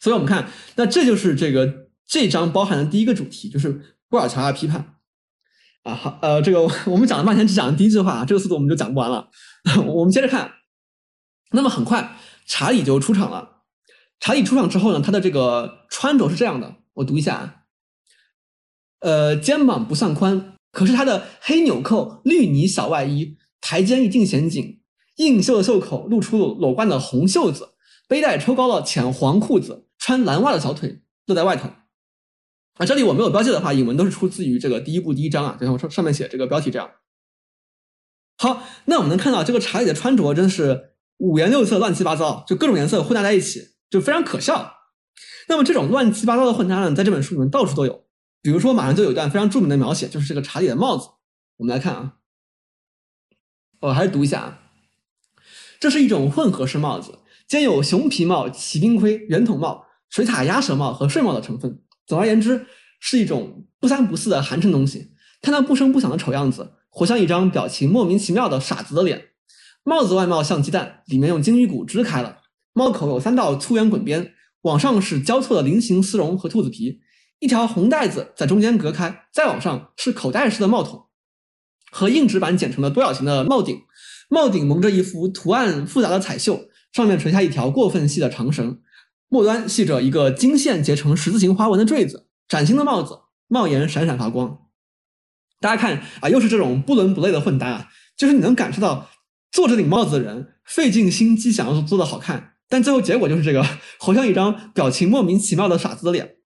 [0.00, 4.94] 所以我们看，那这就是这个这章包含的第一个主题，就是布尔乔亚批判。
[5.84, 9.28] 啊，好，呃，这个我们讲了半天，只讲了第一句话，这个速度我们就讲不完了。
[9.86, 10.52] 我们接着看，
[11.50, 13.64] 那么很快查理就出场了。
[14.20, 17.64] 查理出场之后呢，他的这个穿着是这样的，我读一下。
[19.00, 24.80] 呃，肩膀不算宽，可是他的黑纽扣绿呢小外衣台肩一定显紧，
[25.16, 27.74] 硬袖的袖口露出裸冠的红袖子，
[28.08, 31.68] 背带抽高了浅黄裤子，穿蓝袜的小腿露在外头。
[32.78, 36.90] 啊，这里我没有标记的话，引文都是出自于这个第一部第一章啊，就像我上上面写这个标题这样。
[38.36, 44.74] 好，那我们能看到这个查理的穿着真的是五颜六色、乱七八糟，就各种颜色混搭在一起，就非常可笑。
[45.48, 48.04] 那么这种乱七八糟的混搭呢，在这本书里面到处都有。
[48.42, 51.08] 比如说，马上就有一段非常著名的描写，就是这个查理的帽子。
[51.56, 52.14] 我们来看啊，
[53.80, 54.58] 我还是读一下啊，
[55.80, 57.18] 这是一种混合式帽子，
[57.48, 61.82] 兼有熊皮帽、骑兵盔、圆筒帽、水獭鸭舌帽和睡帽的成分。
[62.06, 62.66] 总而言之，
[63.00, 65.12] 是一种不三不四的寒碜东西。
[65.42, 69.26] 看那不声不响的丑样子，活像一张表情莫名其妙的傻子的脸。
[69.84, 72.38] 帽子外貌像鸡蛋，里面用金鱼骨支开了。
[72.72, 74.32] 帽口有三道粗圆滚边，
[74.62, 77.00] 往上是交错的菱形丝绒和兔子皮，
[77.38, 79.26] 一条红带子在中间隔开。
[79.30, 81.04] 再往上是口袋式的帽筒，
[81.90, 83.82] 和硬纸板剪成的多角形的帽顶。
[84.30, 88.80] 帽顶蒙着一幅图案复杂的彩绣，上面垂下一条过分细的长绳。
[89.28, 94.65] 末端系着一个金线结成十字形花纹的坠子，崭新的帽子，帽檐闪闪发光。
[95.60, 99.08] 大家看啊，又是这种不伦不类的混搭啊，就是你能感受到
[99.50, 103.62] 做这顶帽子的人费尽心机想要做的好看，但最后结果就是这个，
[103.98, 106.36] 好像一张表情莫名其妙的傻子的脸。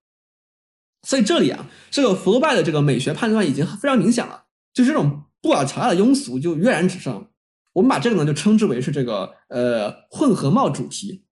[1.02, 4.44] 所以这里啊，这个福楼拜的这个美学判断已经非常明显了，
[4.74, 7.28] 就是这种布尔乔亚的庸俗就跃然纸上。
[7.72, 11.24] 我们把这个呢就称之为是这个呃混合帽主题。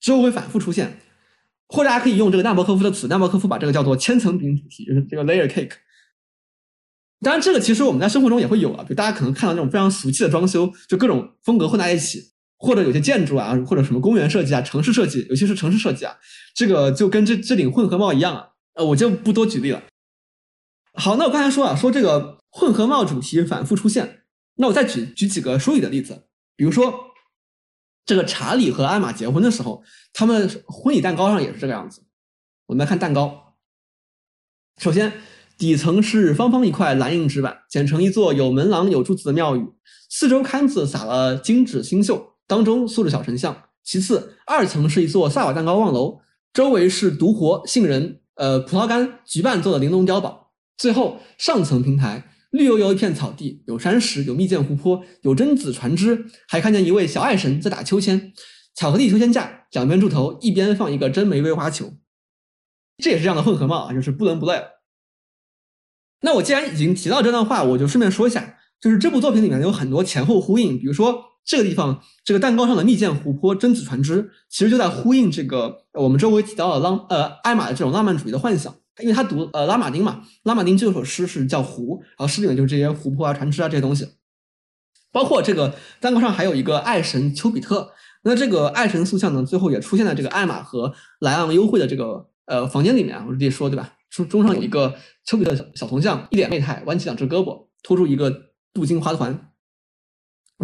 [0.00, 0.98] 之后会反复出现，
[1.68, 5.70] 或者大家可以用这个纳博科夫的词，纳博科夫把这个叫做千层饼主题，就是这个 layer cake。
[7.24, 16.14] 当然，这个其实我们在生活中也会有啊，就大家可能看到那种非常俗气的装修，就各种风格混在一起，或者有些建筑啊，或者什么公园设计啊、城市设计，尤其是城市设计啊，
[16.54, 18.50] 这个就跟这这顶混合帽一样啊。
[18.74, 19.82] 呃，我就不多举例了。
[20.92, 24.22] 好，那我刚才说啊，说这个混合帽主题反复出现，
[24.56, 27.10] 那我再举举几个书里的例子，比如说。
[28.06, 29.82] 这个查理和艾玛结婚的时候，
[30.12, 32.04] 他们婚礼蛋糕上也是这个样子。
[32.66, 33.54] 我们来看蛋糕，
[34.76, 35.10] 首先
[35.56, 39.66] 底层是方方一块蓝印纸板，剪成一座有门廊有柱子的庙宇，
[40.10, 43.64] 四周龛子撒了金纸星宿，当中塑着小神像。
[43.82, 46.20] 其次，二层是一座萨瓦蛋糕望楼，
[46.52, 50.52] 周围是独活、杏仁、呃葡萄干、橘瓣做的玲珑碉堡。
[50.76, 52.30] 最后上层平台。
[52.50, 58.32] 绿油油一片草地，有山石，有蜜饯湖泊，有榛子船只，还看见一位小爱神在打秋千。
[58.76, 61.94] 巧克力秋千架，两边柱头一边放一个真玫瑰花球。
[63.02, 64.62] 这也是这样的混合帽啊，就是不伦不类。
[66.20, 70.78] 那我既然已经提到这段话，我就顺便说一下，就是这部作品里面有很多前后呼应。
[70.78, 78.74] 比如说这个地方，这个蛋糕上的蜜饯湖泊、榛子船只，其实就在呼应这个我们周围提到的浪呃艾玛的这种浪漫主义的幻想。
[79.00, 84.08] 因为他读呃拉马丁嘛，拉马丁这首诗是叫湖，然后诗里面就是这些湖泊啊、船只啊这些东西，
[85.10, 87.90] 包括这个蛋糕上还有一个爱神丘比特，
[88.22, 93.94] 那这个爱神塑像呢，最后也出现在这个艾玛和莱昂幽会的这个呃房间里面，我直接说对吧？
[94.14, 99.50] 中中上有一个丘比特小小铜像，一脸媚态，弯起两只胳膊，拖住一个镀金花环。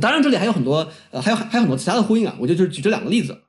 [0.01, 3.43] 当然这里还有很多呃还有还有很多其他的呼应啊，我就就是举这两个例子。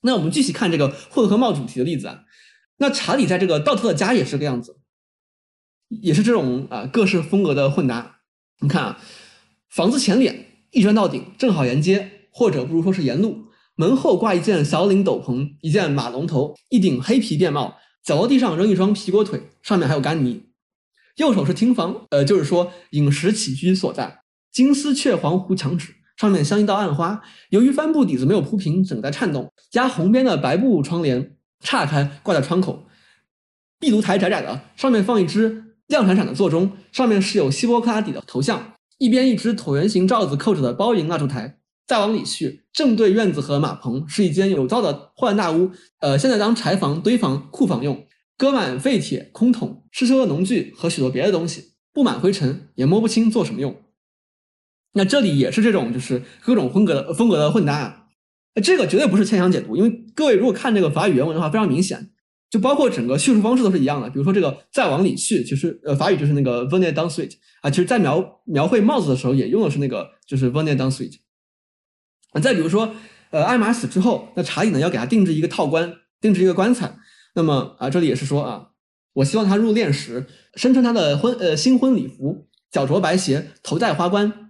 [0.00, 2.24] 那我们继续看这个混合帽主题的例子啊。
[2.78, 4.80] 那查理在这个道特的家也是个样子，
[5.88, 8.20] 也是这种啊各式风格的混搭。
[8.60, 9.00] 你看啊，
[9.68, 13.46] 房子前脸一砖到顶，正好沿街，或者不如说是沿路。
[13.76, 17.76] 门后挂一件小领斗篷，一件马龙头，一顶黑皮便帽。
[18.02, 20.44] 脚落地上扔一双皮裹腿，上面还有干泥。
[21.16, 24.20] 右手是厅房，呃，就是说饮食起居所在。
[24.52, 27.20] 金丝雀黄糊墙纸，上面镶一道暗花。
[27.50, 29.52] 由于帆布底子没有铺平，整在颤动。
[29.70, 32.86] 加红边的白布窗帘岔开挂在窗口，
[33.78, 41.58] 壁炉台窄窄的，上面放一只亮闪闪的座钟，上面是有希波克拉底的头像，一边一只椭圆形罩子扣着的包银蜡烛台。
[41.88, 45.70] 再往里去，正对院子和马棚，是一间有灶的破烂大屋，
[46.00, 53.74] 呃，现在当柴房、堆房、库房用，搁满废铁、空桶、失修的农具和许多别的东西，布满灰尘，也摸不清做什么用。
[54.92, 57.74] 那这里也是这种，就是各种风格的风格的混搭。
[57.74, 58.04] 啊
[58.62, 62.10] 这个绝对不是牵强解读，因为各位如果看这个法语原文的话，非常明显，
[62.50, 64.10] 就包括整个叙述方式都是一样的。
[64.10, 71.14] 比如说这个再往里去，其实呃法语就是那个 venez dans suite 啊，其实在描描绘帽子的时候也用的是那个就是 venez dans suite。
[72.32, 72.94] 啊再比如说
[73.30, 76.96] 呃艾玛死之后，那查理呢要给他定制一个套棺，定制一个棺材。
[77.34, 78.68] 那么啊这里也是说啊，
[79.14, 84.44] 我希望他入殓时身穿他的婚呃新婚礼服，脚着白鞋，头戴花冠。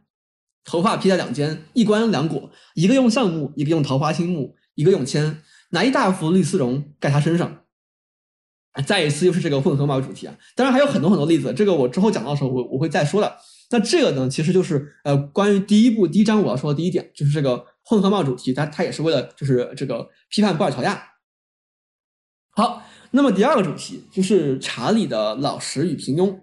[0.65, 7.61] 头发披在两肩，一冠两果，一个用橡木，一个用桃花心木，一个用铅，拿一大幅绿丝绒盖他身上。
[8.87, 10.37] 再一次又是这个混合帽主题啊！
[10.55, 13.35] 当然还有很多很多例子，这个我之后讲到的时候我我会再说的。
[13.71, 21.03] 那这个呢，其实就是呃关于第一部第一章我要说的第一点，就是这个混合帽主题，它它也是为了就是这个批判布尔乔亚。
[22.51, 26.39] 好，那么第二个主题就是查理的老实与平庸。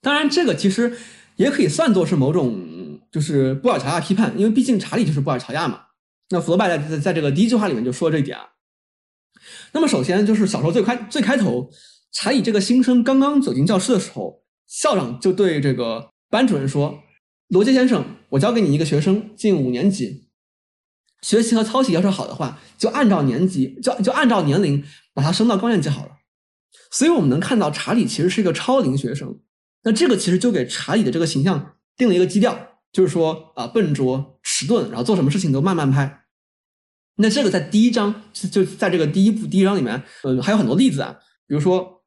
[0.00, 0.98] 当然这个其实
[1.36, 2.70] 也可以算作是某种。
[3.12, 5.82] 就是布尔乔亚批判，因为毕竟查理就是布尔乔亚嘛。
[6.30, 8.52] 那弗罗拜在在在这个第一句话里面就说这一点啊。
[9.72, 11.70] 那么首先就是小说最开最开头，
[12.10, 14.41] 查理这个新生刚刚走进教室的时候，
[14.72, 17.02] 校长就对这个班主任说
[17.48, 20.28] ：“罗杰先生，我教给你一个学生进五年级，
[21.20, 24.82] 学习和操行要是好的话，就按照年级就就按照年龄
[25.12, 26.12] 把他升到高年级好了。”
[26.90, 29.38] 所以我们能看到查理其实是一个超龄学生。
[29.82, 32.70] 那这个其实就给查理的这个形象定了一个基调。
[32.92, 36.24] 就是说啊，笨拙、迟钝，然后做什么事情都慢慢拍。
[37.16, 41.16] 那这个在第一章就在这个第一部第一章里面，嗯，还有很多例子啊。
[41.46, 42.01] 比如说，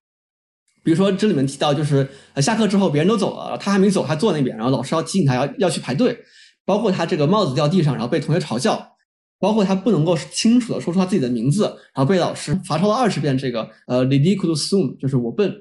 [0.85, 6.17] 比如说这里面提到，就是呃下课之后别人都走了，他还没走，他坐那边，然后老师要提醒他要要去排队。
[6.63, 8.93] 包括他这个帽子掉地上，然后被同学嘲笑。
[9.37, 15.53] 包括他不能够清楚的说出他自己的名字，然后被老师罚抄了二十遍这个呃 l i d i c u l s soon，就是我笨。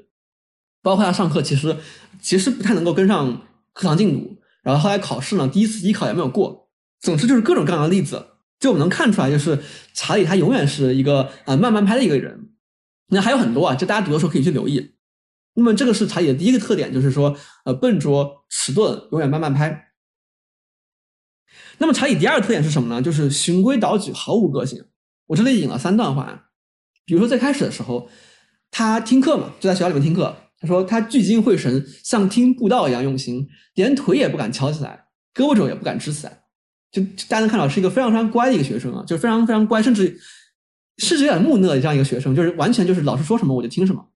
[0.83, 1.77] 包括他上课其实
[2.23, 4.37] 其实不太能够跟上课堂进度。
[4.63, 6.69] 然后后来考试呢，第一次艺考也没有过。
[7.01, 8.25] 总之就是各种各样的例子，
[8.61, 9.59] 就我们能看出来，就是
[9.93, 12.49] 查理他永远是一个呃慢慢拍的一个人。
[13.09, 14.93] 那还有很多啊，就大家读的时候可以去留意。
[15.55, 19.93] 那么这个是查理的第一个特点，就是说呃笨拙、迟钝，永远慢慢拍。
[21.79, 23.01] 那么查理第二个特点是什么呢？
[23.01, 24.85] 就是循规蹈矩，毫无个性。
[25.27, 26.49] 我这里引了三段话，
[27.05, 28.09] 比如说最开始的时候，
[28.71, 30.37] 他听课嘛，就在学校里面听课。
[30.61, 36.45] 他说他聚精会神，像听布道一样用心，连腿也不敢翘起来，胳膊肘也不敢支起来。
[36.91, 40.19] 就大家能看到，是一个非常非常乖的一个学生啊，就是非常非常乖，甚至
[40.99, 44.11] 甚至有点木讷的这样一个学生，就是完全就是老师说什么我就听什么。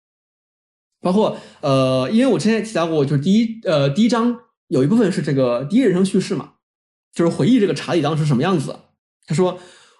[1.01, 4.37] 包括呃，因为我之前也提到过，就是第一呃第一章
[4.69, 6.55] 有一部分是这个第一人称叙事嘛，
[7.13, 8.77] 就是回忆这个查理当时什么样子。
[9.27, 9.59] 他说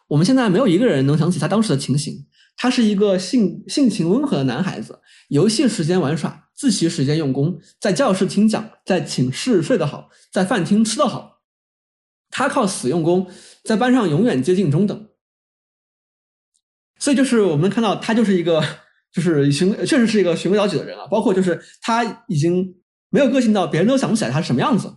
[0.09, 2.27] 我们现在没有一个人能想起他当时的情形。
[2.61, 11.43] 他是一个性性情温和的男孩子，游戏时间玩耍，自习时间用功，在教室听讲，在寝室睡得好，在饭厅吃得好。
[12.31, 13.31] 他靠死用功，
[13.63, 15.09] 在班上永远接近中等。
[16.99, 18.61] 所以就是我们看到他就是一个，
[19.19, 21.07] 就是循确实是一个循规蹈矩的人啊。
[21.09, 22.77] 包括就是他已经
[23.11, 24.97] 没有个性到别人都想不起来他是什么样子。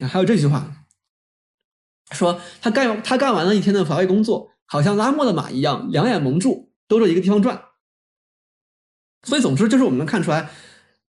[0.00, 0.84] 还有这句话，
[2.10, 6.66] 说他干他干完了一天的乏味工作，好像拉磨的马一样，两眼蒙住。
[6.88, 7.60] 兜着一个地方转，
[9.24, 10.50] 所以总之就是我们能看出来，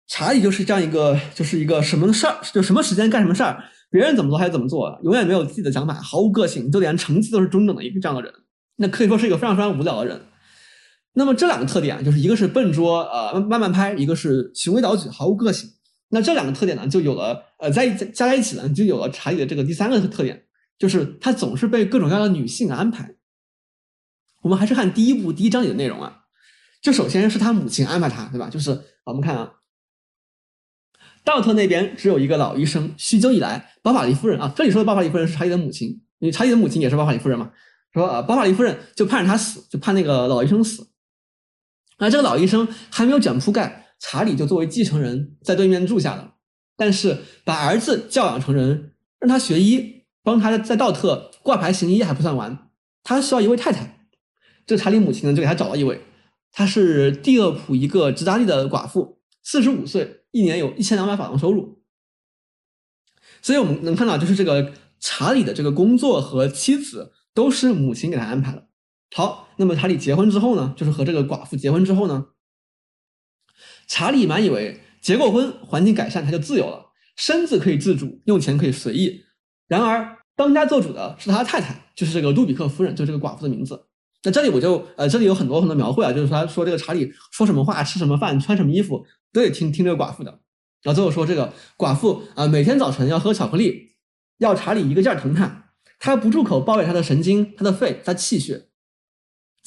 [0.07, 8.33] 查理就是这样一个，就是一个什么事儿，就什么时间干什么事儿，别人怎么做还是怎么做，永远没有自己的想法，毫无个性，就连成绩都是中等的一个这样的人，
[8.77, 10.21] 那可以说是一个非常非常无聊的人。
[11.19, 15.71] 那么这两个特点就是一个是笨拙，呃，慢慢拍，一个是循规蹈矩，毫无个性。
[16.11, 20.45] 那这两个特点呢，就有了，呃，在加在一起呢，就有了查理的这个第三个特点，
[20.79, 23.15] 就是他总是被各种各样的女性安排。
[24.43, 26.25] 我们还是看第一部第一章里的内容啊，
[26.83, 28.51] 就首先是他母亲安排他，对吧？
[28.51, 29.55] 就是我们看啊，
[31.25, 35.89] 道特那边只有一个老医生，许久以来，包法利夫人啊，这里说的包法利夫人是查理的母亲，
[36.19, 37.51] 因为查理的母亲也是包法利夫人嘛。
[37.95, 40.87] 说啊，包法利夫人就盼着他死，就盼那个老医生死。
[41.99, 46.35] 那这个老医生还没有卷铺盖，查理就作为继承人在对面住下了，
[46.77, 52.71] 但是把儿子教养成人，让他学医，帮他在道特挂牌行医还不算完，
[53.03, 54.09] 他需要一位太太。
[54.67, 56.03] 这查理母亲呢，就给他找了一位，
[56.51, 61.83] 她是蒂厄普一个直达利的寡妇，四十五岁，一年有一千两百法郎收入。
[63.41, 68.66] 所以我们能看到，就是这个查理的这个工作和妻子都是母亲给他安排的。
[69.15, 72.27] 好，那么查理结婚之后呢，就是和这个寡妇结婚之后呢，
[73.87, 76.87] 查理满以为结过婚，环境改善，他就自由了，
[77.17, 79.25] 身子可以自主，用钱可以随意。
[79.69, 83.87] 然而，当家做主的是他的太太，就是这个杜比克夫人，就是这个寡妇的名字。
[84.25, 90.41] 那这里我就呃，这里有很多很多描绘啊，就是他说这个查理说什么话、吃什么饭、穿什么衣服，都得听听这个寡妇的。
[90.83, 93.97] 然后最后说这个寡妇啊，每天早晨要喝巧克力，
[94.39, 98.69] 要查理一个劲儿疼她，她不住口抱怨她的神经、她的肺、她气血。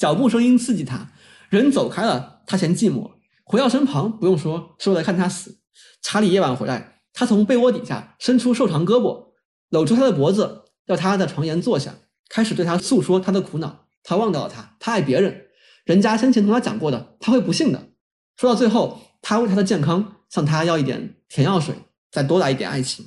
[0.00, 1.12] 脚步声音刺激他，
[1.50, 3.10] 人走开了，他嫌寂寞，
[3.44, 5.58] 回到身旁，不用说，是为了看他死。
[6.00, 9.34] 查理夜晚回来，他从被窝底下伸出瘦长胳膊，
[9.68, 11.96] 搂住他的脖子，要他在床沿坐下，
[12.30, 13.88] 开始对他诉说他的苦恼。
[14.02, 15.48] 他忘掉了他，他爱别人，
[15.84, 17.90] 人家先前同他讲过的，他会不信的。
[18.38, 21.74] 说到最后，他为他的健康向他要一点甜药水，
[22.10, 23.04] 再多来一点爱情。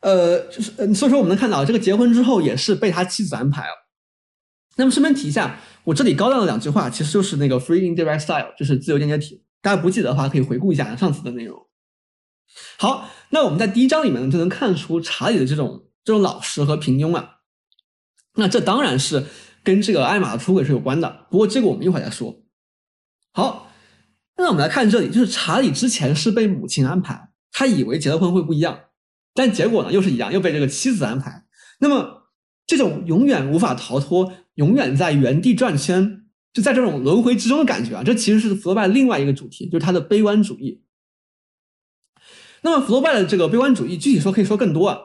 [0.00, 3.87] 呃，就是所以说我们能看到，这个结婚之后也是被他妻子安排了。
[4.78, 9.44] 那么顺便提一下，我这里高亮的两句话其实就是那个 free indirect style，就是自由间接体。
[9.60, 11.66] 大家不记得的话，可以回顾一下上次的内容。
[12.78, 17.40] 好，那我们在第一章里面呢，就能看出查理的这种这种老实和平庸啊。
[18.36, 19.26] 那这当然是
[19.64, 21.26] 跟这个艾玛的出轨是有关的。
[21.28, 22.44] 不过这个我们一会儿再说。
[23.32, 23.72] 好，
[24.36, 28.78] 那我们来看这里，就是查理之前是被母亲安排，他以为结了婚会不一样，
[29.34, 31.46] 但结果呢又是一样，又被这个妻子安排。
[31.80, 32.30] 那么
[32.64, 34.32] 这种永远无法逃脱。
[34.58, 40.82] 永远在原地转圈，就在这种轮回之中的感觉啊，这其实是弗洛拜另外一个主题，就是他的悲观主义。
[42.62, 44.98] 那么弗洛拜的这个悲观主义，具体说可以说更多啊，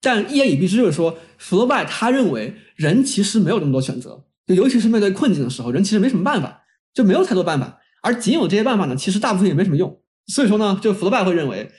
[0.00, 10.02] 但一言以蔽之就是说，弗洛拜他认为人其实没有那么多选择，就尤其是面对困境的时候，人其实没什么办法，就没有太多办法，而仅有这些办法呢，其实大部分也没什么用。
[10.26, 11.70] 所以说呢，就弗洛拜会认为，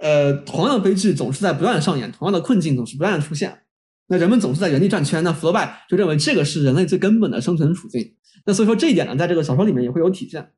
[0.00, 3.63] 呃，同样的悲剧总是在不断的上演，同样的困境总是不断的出现。
[4.08, 8.14] 那人们总是在原地转圈，那弗洛拜就认为这个是人类最根本的生存处境。
[8.46, 10.52] 那所以说这一点呢，在这个小说里面也会有体现。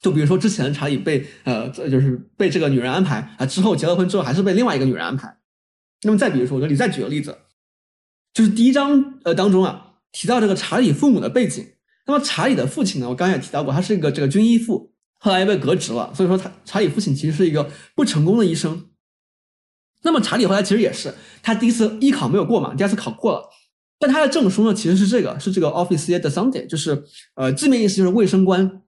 [0.00, 5.38] 就比如说之前查理被呃，就是被这个女人安排啊，之后结了婚之后还是被另外一个女人安排。
[6.02, 7.38] 那么再比如说，我这里再举个例子，
[8.34, 11.66] 就是第一章呃当中啊提到这个查理父母的背景。
[12.06, 16.12] 那么查理的父亲呢，我刚才也提到过，他是一个这个军医父，后来又被革职了。
[16.14, 18.90] 所以说他查理父亲其实是一个不成功的医生。
[20.04, 23.48] 那么查理后来其实也是，他第一次艺考没有过嘛，第二次考过了，
[23.98, 27.02] 但他的证书呢其实是这个，是这个 officer de santé，就是
[27.34, 28.82] 呃字面意思就是卫生官。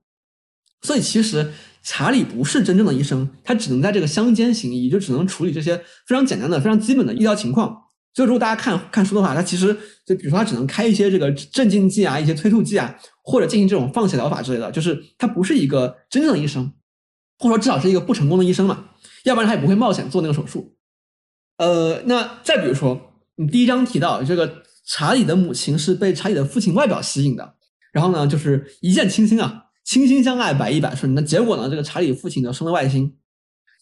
[0.83, 1.51] 所以其实
[1.81, 7.75] 查理不是真正的医生，他只能在这个乡间行医，就只能处理这些非常简单的、非常基本的医疗情况。
[8.13, 16.71] 所以如果大家看看书的话，他其实就比如说他只能开一些这个镇静剂啊、一些催吐剂啊，或者进行这种放血疗法之类的，就是他不是一个真正的医生，
[17.39, 18.89] 或者说至少是一个不成功的医生嘛，
[19.23, 20.76] 要不然他也不会冒险做那个手术。
[21.57, 27.55] 呃，那再比如说，你第一章提到这个查理的母亲是被查理的父亲外表吸引的，
[27.91, 31.15] 然后呢，就是一见倾心啊，倾心相爱，百依百顺。
[31.15, 33.17] 那结果呢，这个查理父亲就生了外心。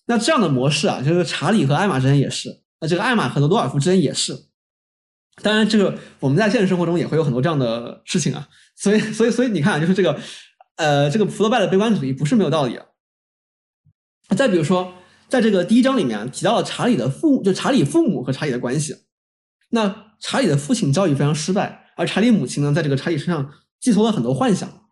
[0.05, 4.45] 那这样的模式啊，就是查理和艾玛之间也是，那这个艾玛和罗尔夫之间也是。
[5.41, 8.47] 当然，这个我们在现实生活中也会有很多这样的事情啊。
[8.77, 10.17] 所以，所以，所以你看，就是这个，
[10.77, 12.85] 呃，这个福楼拜的悲观主义不是没有道理啊。
[14.37, 14.93] 再比如说。
[15.35, 18.95] 在这个第一章里面啊提到了查理的父，就查理父母和查理的关系。
[19.71, 24.87] 那查理的父亲教育非常失败，而查理母亲呢，在这个查理身上寄托了很多幻想。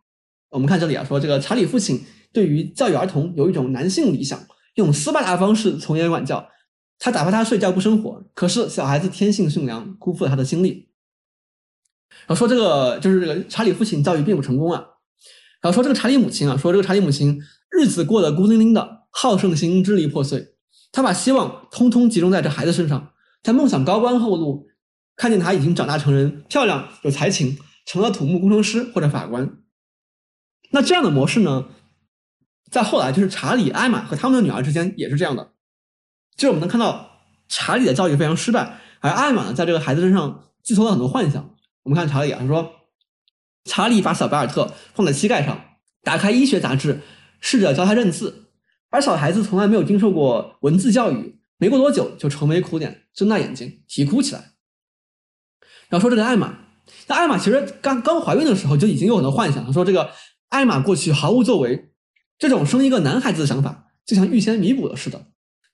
[0.49, 4.37] 我们看这里啊，说这个查理父亲对于教育儿童有一种男性理想，
[4.75, 6.49] 用斯巴达方式从严管教，
[6.99, 8.25] 他打发他睡觉不生火。
[8.33, 10.89] 可是小孩子天性驯良，辜负了他的心力。
[12.27, 14.83] 然后说这个就是这个查理父亲教育并不成功啊。
[15.61, 17.41] 然后说这个查理母亲啊，说这个查理母亲
[17.71, 19.02] 日子过得孤零零的。
[19.15, 20.55] 好胜心支离破碎，
[20.91, 23.13] 他把希望通通集中在这孩子身上。
[23.43, 24.67] 在梦想高官厚禄，
[25.15, 29.57] 看见他已经长大成人，漂亮有才情，成了土木工程师或者法官。
[30.71, 31.67] 那这样的模式呢，
[32.71, 35.51] 在后来就是查理、艾玛和他们的女儿之间也是这样的。
[36.35, 41.53] 就是我们能看到查理的教育非常失败，而艾玛呢，在这个孩子身上寄托了很多幻想。
[41.83, 42.71] 我们看查理啊，他说，
[43.65, 45.63] 查理把小白尔特放在膝盖上，
[46.01, 47.01] 打开医学杂志，
[47.41, 48.42] 试着教他认字。
[48.93, 54.51] 而小孩子从来没有经受过文字教育，没过多久就愁眉苦脸，睁大眼睛啼哭起来。
[55.89, 56.59] 然后说这个艾玛，
[57.07, 60.11] 那艾玛其实刚刚怀孕的时候就已经有很多幻想，说这个
[60.49, 61.89] 艾玛过去毫无作为，
[62.37, 65.25] 这种生一个男孩子的想法就像预先弥补了似的。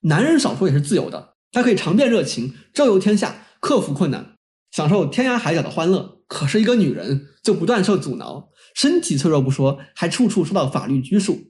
[0.03, 4.35] 男人少说也是自由的，他可以尝遍热情，周游天下，克服困难，
[4.71, 6.21] 享受天涯海角的欢乐。
[6.29, 11.49] 可是一个女人就不断受阻挠，身体脆弱不说，还处处受到法律拘束。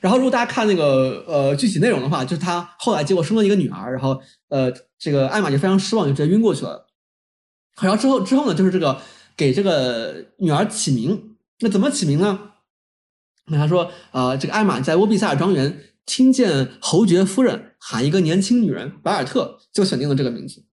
[0.00, 6.86] 然后如果大家看那个呃具体内容的话，就是他后来结果生了一个女儿，然后呃这个艾玛就非常失望，就直接晕过去了。
[7.80, 9.00] 然后之后之后呢，就是这个
[9.36, 12.52] 给这个女儿起名，那怎么起名呢？
[13.46, 20.64] 那他说呃这个艾玛在沃比萨尔庄园听见侯爵夫人喊一个年轻女人白尔特，就选定了这个名字。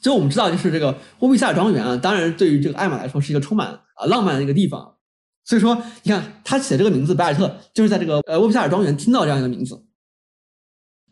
[0.00, 4.96] 就我们知道，就是这个沃比萨尔庄园啊，当然对于这个艾玛来说是一个充满啊浪漫的一个地方。
[5.44, 9.84] 所以说，你看他起的这个名字白尔特，就是在这个呃沃比萨尔庄园听到这样一个名字。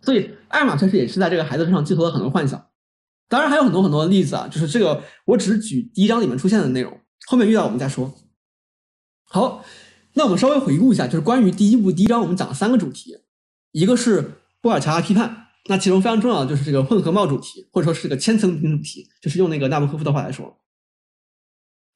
[0.02, 2.68] 所以艾玛确实也是在这个孩子身上寄托了很多幻想。
[3.28, 8.12] 当然还有很多很多的例子啊，就是这个我只是举第一章里面出现的内容，后面遇到我们再说。
[9.24, 9.64] 好，
[10.14, 13.18] 那我们稍微回顾一下，就是关于第一部第一章我们讲了三个主题，
[13.72, 15.48] 一个是布尔乔亚批判。
[15.66, 20.59] 那其中非常重要的就是这个混合帽主题，或者说是这个千层饼主题，就是用那个纳博科夫的话来说。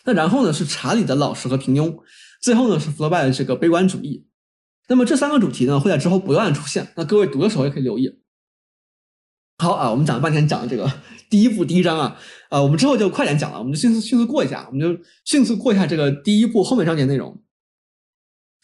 [0.05, 1.96] 那然后呢是查理的老实和平庸，
[2.40, 4.26] 最后呢是弗洛拜的这个悲观主义。
[4.88, 8.20] 那么这三个主题呢会在之后不断出现，那各位读的时候也可以留意。
[9.59, 10.90] 好啊，我们讲了半天讲了这个
[11.30, 12.18] 第一部第一章啊，
[12.50, 17.40] 啊我们之后就快点讲了，我们就迅速迅速过一下，我们就迅速过一下这个第一部后面章节内容。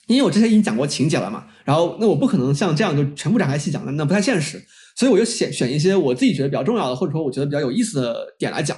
[0.09, 4.61] 因为我之前已经讲过情节了嘛，然后那我不可能像这样就全部展开细讲，那那不太现实。
[4.97, 8.77] 所以我就选选一些我自己觉得比较重要的，或者说我觉得比较有意思的点来讲。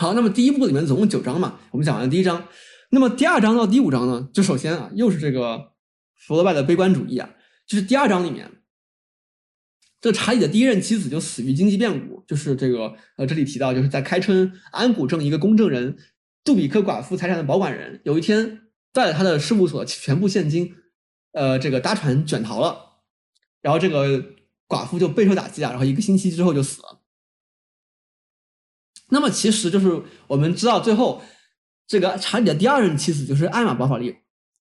[0.00, 2.46] 好，那么第一部里面总共九章嘛，我们讲完了第一章。
[2.90, 5.72] 那么第二章到第五章呢，就首先啊，又是这个
[6.14, 7.28] 福楼拜的悲观主义啊，
[7.66, 8.48] 就是第二章里面，
[10.00, 15.96] 这查理的第一任妻子就死于经济变故，就是这个呃，这里提到就是在开春安谷镇一个公证人
[16.44, 18.60] 杜比克寡妇财产的保管人，有一天
[18.92, 20.76] 带着他的事务所全部现金，
[21.32, 23.00] 呃，这个搭船卷逃了，
[23.60, 24.24] 然后这个。
[24.68, 26.97] 寡妇就备受打击啊，然后一个星期之后就死了。
[29.10, 31.22] 那么其实就是我们知道，最后
[31.86, 34.16] 这个查理的第二任妻子就是艾玛·保法利，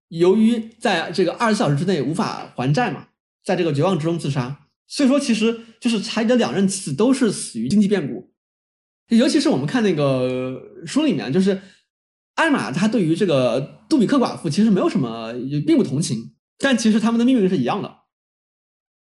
[0.08, 3.08] 由于在这个二十四小时之内无法还债嘛，
[3.44, 4.68] 在这个绝望之中自杀。
[4.86, 8.32] 所以说，其实就是查理的两任妻子都是死于经济变故。
[9.08, 11.60] 尤其是我们看那个书里面，就是
[12.34, 18.00] 艾玛她对于这个杜比克寡妇其实没有什么，也并不同情，但其实他们的命运是一样的。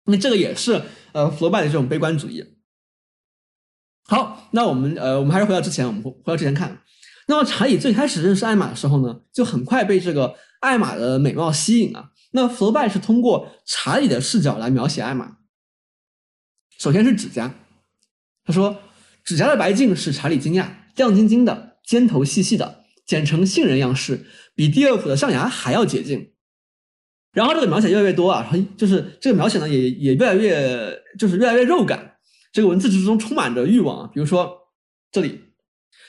[0.05, 2.43] 那这个也是呃弗洛拜的这种悲观主义。
[4.07, 6.81] 好，那我们呃我们还是回到之前，我们回到之前看。
[7.27, 12.11] 那么查理最开始认识艾玛的时候呢，就很快被这个艾玛的美貌吸引了。
[12.31, 15.37] 那弗洛拜是通过查理的视角来描写艾玛。
[16.79, 17.53] 首先是指甲，
[18.45, 18.77] 他说
[19.25, 26.31] 指甲的白净使查理惊讶，亮晶晶的，尖头细细的，剪成杏仁样式，比第二幅的象牙还要洁净。
[27.33, 32.16] 然后这个描写越来越多啊，就是这个描写呢也也越来越就是越来越肉感，
[32.57, 34.09] 这个文字之中充满着欲望啊。
[34.11, 34.71] 比如说
[35.11, 35.43] 这里，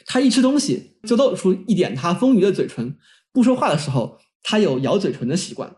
[0.07, 2.97] 他一吃东西就露出一点他丰腴的嘴唇，
[3.35, 5.77] 不说话的时候他有咬嘴唇的习惯。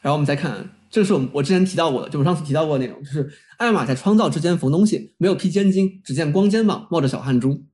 [0.00, 7.66] 然后我们再看，这是我们我之前提到过的，就我上次提到过的内容，就是艾玛在创造之间缝东西，没有披肩巾，只见光肩膀冒着小汗珠。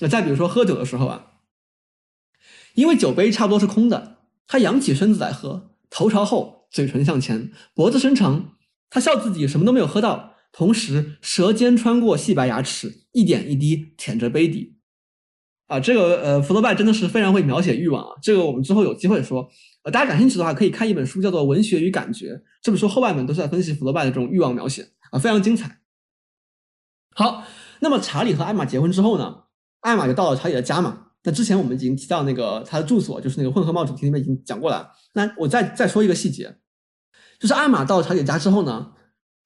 [0.00, 1.26] 那再比如说喝酒的时候啊，
[2.72, 5.74] 因为酒杯差不多是空的，他仰起身子来喝。
[5.90, 8.56] 头朝后，嘴唇向前，脖子伸长，
[8.88, 14.76] 他笑自己什么都没有喝到，同时舌尖穿过细白牙齿，一点一滴舔着杯底。
[15.66, 18.10] 啊，这个呃，福楼拜真的是非常会描写欲望啊。
[18.22, 19.48] 这个我们之后有机会说，
[19.84, 22.34] 呃，大家感兴趣的话可以看一本书，叫做《文学与感觉》。
[22.60, 25.80] 这本书后半本都是在分析福楼拜的这种欲望描写啊，非常精彩。
[27.14, 27.44] 好，
[27.80, 29.44] 那么查理和艾玛结婚之后呢，
[29.80, 31.06] 艾玛就到了查理的家嘛。
[31.24, 34.90] 那之前我们已经提到那个他的住所，就是那个混合帽主题里面已经讲过了。
[35.14, 36.58] 那我再再说一个细节，
[37.38, 38.92] 就是艾玛到了查理家之后呢，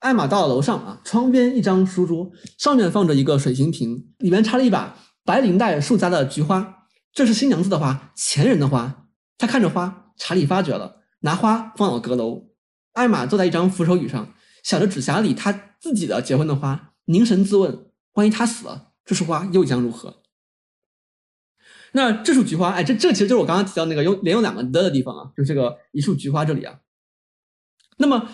[0.07, 9.09] 艾玛到了楼上啊，窗边一张书桌，上面放着一个水晶瓶，里面插了一把白绫带束扎的菊花，这是新娘子的花，前人的花。
[9.37, 12.51] 他看着花，查理发觉了，拿花放到阁楼。
[12.93, 14.33] 艾玛坐在一张扶手椅上，
[14.63, 20.23] 想着纸匣里他自己的结婚的花，凝神自问：万一他死了，这束花又将如何？
[21.95, 26.79] 那这束菊花，哎，这这其实就是我刚刚提到那个用连用两个的的地方啊，就这个一束菊花这里啊。
[27.99, 28.29] 那么，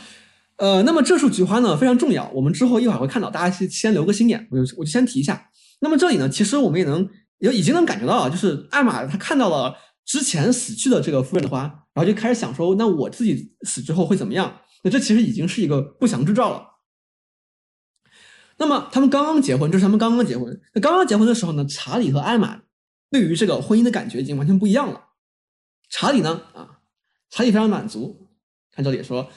[0.63, 5.51] 呃，那么这束菊花呢非常重要，我们之后一会儿会看到，大家先先留个心眼，我就我就先提一下。
[5.81, 11.63] 那么这里呢，其实我们也能也已经能感觉到啊，就是艾玛她看到了之前死去的这个夫人的花，
[11.95, 14.61] 然后就开始想说，那我自己死之后会怎么样？
[14.85, 16.65] 那这其实已经是一个不祥之兆了。
[18.59, 20.61] 那么他们刚刚结婚，这是他们刚刚结婚。
[20.75, 22.63] 那刚刚结婚的时候呢，查理和艾玛。
[23.11, 25.09] 对于这个婚姻的感觉已经完全不一样了。
[25.91, 26.41] 查理呢？
[26.55, 26.79] 啊，
[27.31, 28.29] 查理非常满足。
[28.71, 29.29] 看这里说，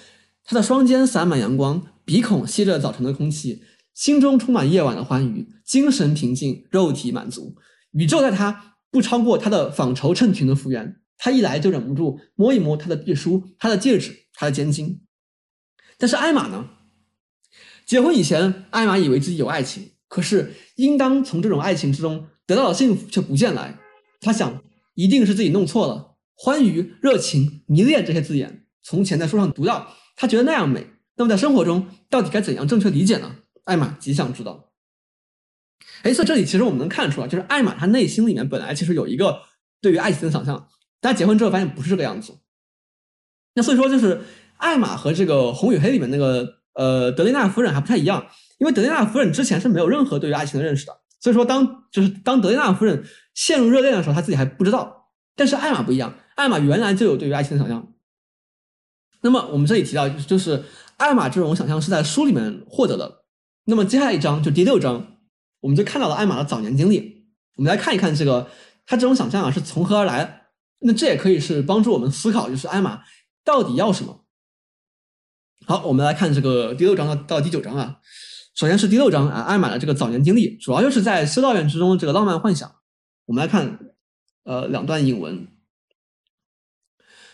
[0.45, 3.63] 他的双肩洒满阳光，鼻孔吸着早晨的空气，
[3.95, 7.55] 心中充满夜晚的欢愉，精神平静，肉体满足。
[7.91, 11.01] 宇宙在他不超过他的纺绸衬裙的复原。
[11.17, 14.99] 他一来就忍不住摸一摸他的臂书、他的戒指、他的肩巾。
[15.97, 16.69] 但是艾玛呢？
[17.85, 23.79] 结婚以前，艾玛以为自己有爱情，可是应当从这种爱情之中得到的幸福却不见来。
[24.19, 24.61] 他想，
[24.93, 26.17] 一定是自己弄错了。
[26.35, 30.87] 欢愉、热情、迷恋这些字眼，从前在书上读到，他觉得那样美。
[31.17, 33.37] 那么在生活中，到底该怎样正确理解呢？
[33.63, 34.71] 艾玛极想知道。
[36.03, 39.43] 哎，所以这里其实我们能看出来，就是艾玛她内心里面本来其实有一个
[39.81, 40.67] 对于爱情的想象，
[40.99, 42.37] 但结婚之后发现不是这个样子。
[43.53, 44.21] 那所以说，就是
[44.57, 55.11] 艾玛和这个《红与黑》里面那个呃德雷纳夫人还不太一样，因为德雷纳夫人之前是没有任何对于爱情的认识的，所以说当就是当德雷纳夫人陷入热恋的时候，她自己还不知道。
[55.37, 56.13] 但是艾玛不一样。
[56.35, 57.93] 艾玛原来就有对于爱情的想象，
[59.25, 60.63] 那么我们这里提到就是
[60.97, 63.23] 艾玛这种想象是在书里面获得的。
[63.63, 65.17] 那么接下来一章就第六章，
[65.61, 67.25] 我们就看到了艾玛的早年经历。
[67.55, 68.51] 我们来看一看这个
[68.85, 70.43] 他这种想象啊是从何而来。
[70.81, 73.01] 那这也可以是帮助我们思考，就是艾玛
[73.43, 74.25] 到底要什么。
[75.65, 77.97] 好，我们来看这个第六章到到第九章啊。
[78.53, 82.71] 首先是第六章啊，艾玛的这个早年经历，主要就是在修道院之中这个浪漫幻想。
[83.25, 83.79] 我们来看
[84.43, 85.47] 呃两段引文。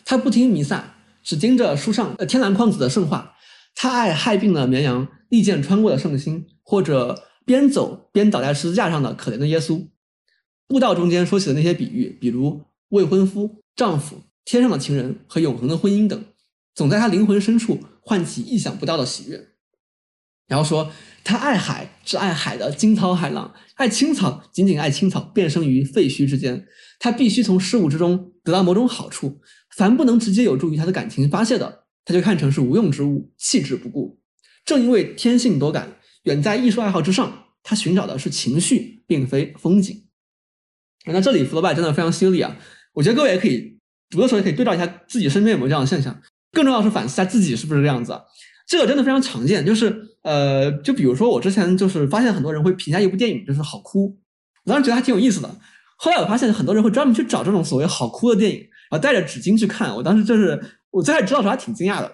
[0.03, 3.35] 他不听弥撒，只盯着书上呃天蓝框子的圣话。
[3.73, 9.87] 他爱害病的绵羊，利剑穿过的圣心，或者边走边倒在十字架上的可怜的耶稣。
[10.67, 16.23] 布道中间说起的那些比喻，比如未婚夫、丈夫、天上的情人和永恒的婚姻等，
[16.75, 19.47] 总在他灵魂深处唤起意想不到的喜悦。
[20.47, 20.91] 然后说
[21.23, 26.67] 他爱海，只爱海的惊涛骇浪；爱青草，仅仅爱青草，变生于废墟之间。
[26.99, 29.41] 他必须从事物之中得到某种好处。
[29.75, 34.19] 凡不能直接有助于他的感情发泄的，他就看成是无用之物，弃之不顾。
[34.65, 40.05] 正因为天性多感，远在艺术爱好之上，他寻找的是情绪，并非风景。
[41.05, 42.57] 那这里福楼拜真的非常犀利啊！
[42.93, 43.79] 我觉得各位也可以
[44.09, 46.21] 读的时候也可以对照一下自己身边有没有这样的现象。
[46.51, 48.21] 更重要是反思一下自己是不是这样子啊。
[48.67, 54.17] 这个真的非常常见，就是呃，就比如说我之前就是发现很多人会评价一部电影就是好哭，
[54.65, 55.49] 我当时觉得还挺有意思的。
[56.03, 58.67] 后来我发现很多人会专门去找这种所谓好哭的电影。
[58.89, 62.11] 啊，带着纸巾去看，我当时就是我最开始知道时候还挺惊讶的。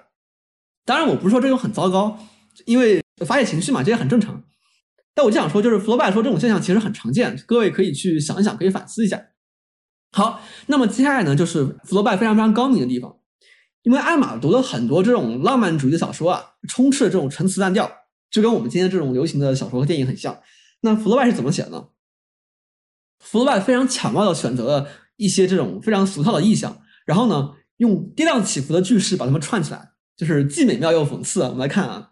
[0.85, 2.19] 当然，我不是说这种很糟糕，
[2.65, 4.43] 因为发泄情绪嘛，这也很正常。
[5.15, 9.19] 但我就想说，就是福楼拜说这种现象其实很常见，各位可以去想一想，可以反思一下。
[10.11, 13.15] 好，那么接下来呢，就是福楼拜非常非常高明的地方，
[13.83, 17.89] 因为艾玛读了很多这种浪漫主义的小说啊，充斥这种陈词滥调，
[18.29, 20.37] 就跟我们今天这种流行的小说和电影很像。
[20.81, 21.83] 那福楼拜是怎么写的呢？
[23.19, 24.87] 福楼拜非常巧妙的选择了。
[25.17, 31.41] 一些这种非常俗套的意象，然后呢，用跌宕起伏的句式把它们串起来，就是既美妙又讽刺。
[31.41, 32.11] 我们来看啊，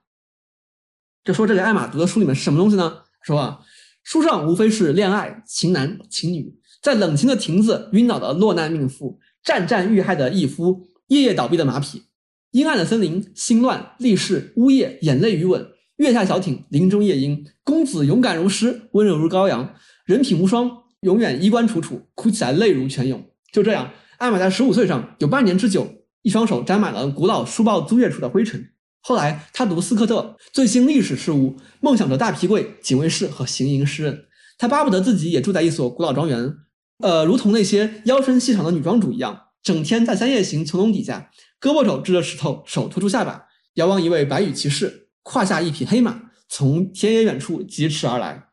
[1.24, 3.04] 就说这个艾玛读的书里面是什么东西呢？
[3.22, 3.60] 说啊，
[4.04, 12.06] 书上无非是恋爱、情男、情女，在冷清的亭子晕倒的落难命妇，战战遇害的义夫，夜夜倒闭的马匹，
[12.50, 15.64] 阴暗的森林，心乱立誓，呜咽，眼泪余吻，
[15.98, 19.76] 月下小艇，林中夜莺，公子勇敢如狮，温柔如羔羊，
[20.06, 20.85] 人品无双。
[21.06, 23.24] 永远衣冠楚楚，哭起来泪如泉涌。
[23.52, 25.88] 就这样，艾玛在十五岁上有半年之久，
[26.24, 28.72] 一双手沾满了古老书报租阅处的灰尘。
[29.02, 34.26] 后来，他读斯科特，最新历史事物，梦想着大皮柜、警卫室和行营诗人。
[34.58, 36.56] 他巴不得自己也住在一所古老庄园，
[37.04, 41.30] 呃，如同那些腰身细长的女庄主一样，整天在三叶形穹隆底下，
[41.62, 43.44] 胳膊肘支着石头，手托住下巴，
[43.76, 48.45] 遥望一位白羽骑士，胯下一匹黑马，从田野远处疾驰而来。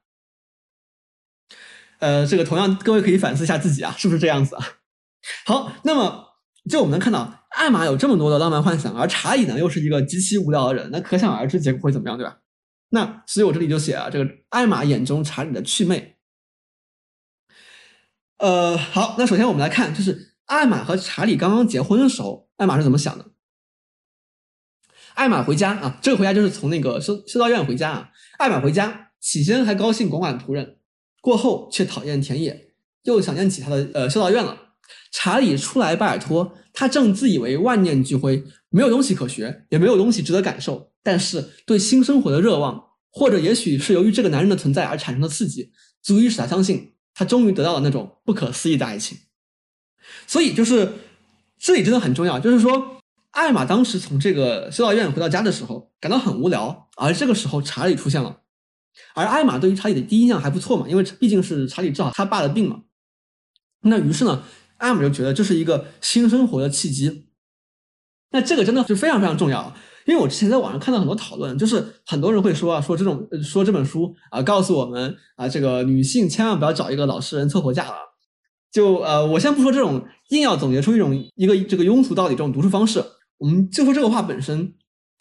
[2.02, 4.66] 呃，这个同样，各位可以反思一下自己啊， 是不是这样子啊？
[5.46, 6.34] 好，那么
[6.68, 12.38] 就我们能看到，艾玛有这么多的浪漫幻想，而查理呢又是一个极其无聊的人，那可想而知结果会怎么样，对吧？
[12.88, 16.16] 那所以我这里就写啊这个艾玛眼中查理的趣味。
[18.38, 23.26] 呃，好，那首先我们来看，就是艾玛和查理刚刚结婚的时候，艾玛是怎么想的？
[25.14, 28.10] 艾玛回家啊，这个回家就是从那个修修道院回家啊。
[28.38, 30.80] 艾玛回家，起先还高兴管管仆人。
[31.22, 34.58] 过后却讨厌田野，又想念起他的呃修道院了。
[35.10, 40.90] 查理初来巴尔托，他正自以为万念俱灰，没有东西可学，也没有东西值得感受。
[41.02, 45.70] 但是对新生活的热望，或者也许是由于这个男人的存在而产生的刺激，
[46.02, 49.16] 足以使他相信，他终于得到了那种不可思议的爱情。
[50.26, 50.92] 所以就是
[51.58, 52.98] 这里真的很重要，就是说
[53.30, 58.41] 艾玛当时从这个修道院回到家的时候，感到很无聊，而这个时候查理出现了。
[59.14, 62.82] 而艾玛对于查理的第一印象还不错嘛，因为毕竟是查理治好他爸的病嘛。
[63.82, 64.42] 那于是呢，
[64.78, 67.26] 艾玛就觉得这是一个新生活的契机。
[68.30, 69.74] 那这个真的是非常非常重要，
[70.06, 77.96] 因为我之前在网上看到很多讨论，就是很多人会说啊，说这种说这本书啊，告诉我们啊，这个女性千万不要找一个老实人凑合嫁了。
[78.70, 83.04] 就呃，我先不说这种硬要总结出一种一个这个庸俗道理这种读书方式，
[83.36, 84.72] 我们就说这个话本身，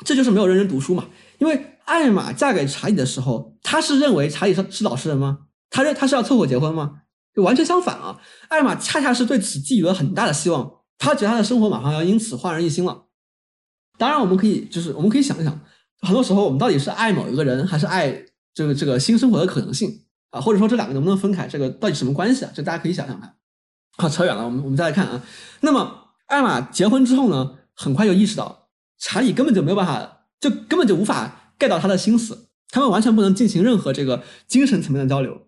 [0.06, 1.10] 这就是没有认真读书嘛。
[1.42, 5.40] 因为艾玛嫁给查理的时候，她是认为查理是是老实人吗？
[5.72, 7.02] 她认她是要凑合结婚吗？
[7.34, 8.22] 就完全相反啊！
[8.50, 13.06] 艾玛恰恰是对此寄予了很大的希望，她觉得她的生活马上要因此焕然一新了。
[13.98, 15.60] 当然，我们可以就是我们可以想一想，
[16.02, 18.24] 很多时候我们到底是爱某一个人，还是爱
[18.54, 20.40] 这个这个新生活的可能性啊？
[20.40, 21.48] 或者说这两个能不能分开？
[21.48, 22.52] 这个到底什么关系啊？
[22.54, 23.34] 这大家可以想想看。
[23.98, 25.24] 好，扯远了，我们我们再来看啊。
[25.62, 28.68] 那么艾玛结婚之后呢，很快就意识到
[29.00, 35.48] 查理根本就没有办法，就根本就无法 get 到他的心思，他们完全不能进行任何这个精神层面的交流。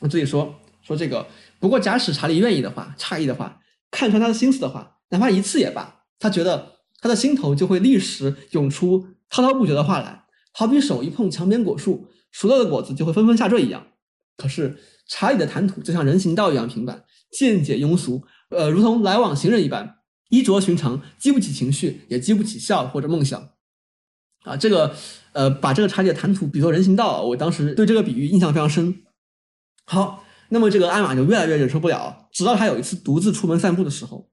[0.00, 1.26] 我自己说说这个，
[1.58, 3.60] 不过假使查理愿意的话，诧异的话，
[3.90, 13.88] 看穿他的心思的话，哪怕一次也罢，他觉得他的心头就会立时涌出滔滔不绝的话来，好比手一碰墙边果树，熟了的果子就会纷纷下坠一样。
[14.36, 17.04] 可是查理的谈吐就像人行道一样平板。
[17.36, 19.96] 见解庸俗，呃，如同来往行人一般，
[20.28, 23.48] 衣着寻常，激不起情绪，也激不起笑或者梦想。
[24.44, 24.94] 啊，这个，
[25.32, 29.02] 呃，把这个查理的谈吐比作人行道，我当时对这个比喻印象非常深。
[29.84, 34.30] 好，那么这个艾玛就越来越忍受不了，直到他有一次独自出门散步的时候，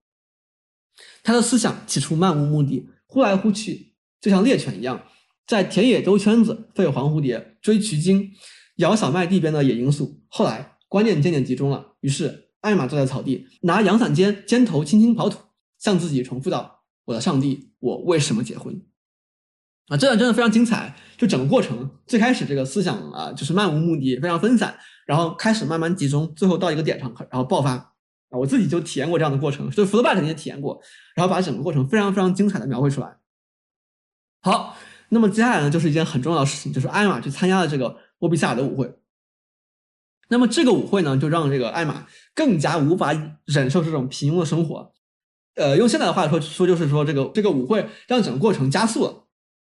[1.23, 5.03] 他的思想起初漫无目的，忽来忽去，就像猎犬一样，
[5.47, 8.31] 在田野兜圈子，飞黄蝴蝶，追渠精，
[8.75, 10.21] 咬小麦地边的野罂粟。
[10.27, 12.49] 后来观念渐渐集中了，于是。
[12.61, 15.39] 艾玛坐在草地，拿阳伞尖尖头轻轻刨土，
[15.79, 18.79] 向自己重复道：“我的上帝，我为什么结婚？”
[19.87, 20.95] 啊，这段真的非常精彩。
[21.17, 24.75] 就整个过程，最开始这个思想啊，就是漫无目的，非常分散，
[25.05, 27.71] 然后开始慢慢集中，最后到一个点上，然后爆发。
[27.71, 30.81] 啊，我自己就体验过这样的过程，就福德拜肯定也体验过，
[31.13, 33.17] 然后把整个过程非常非常精彩的描绘出来。
[34.41, 34.75] 好，
[35.09, 38.95] 那么接下来呢，就是一件很重要的事情，就是艾玛去参加了这个波比萨尔的舞会。
[40.29, 43.11] 那么这个舞会呢，就让这个艾玛更加无法
[43.45, 44.93] 忍受这种平庸的生活。
[45.55, 49.27] 呃，用现在的话说说，就是说这个这个舞会让整个过程加速了。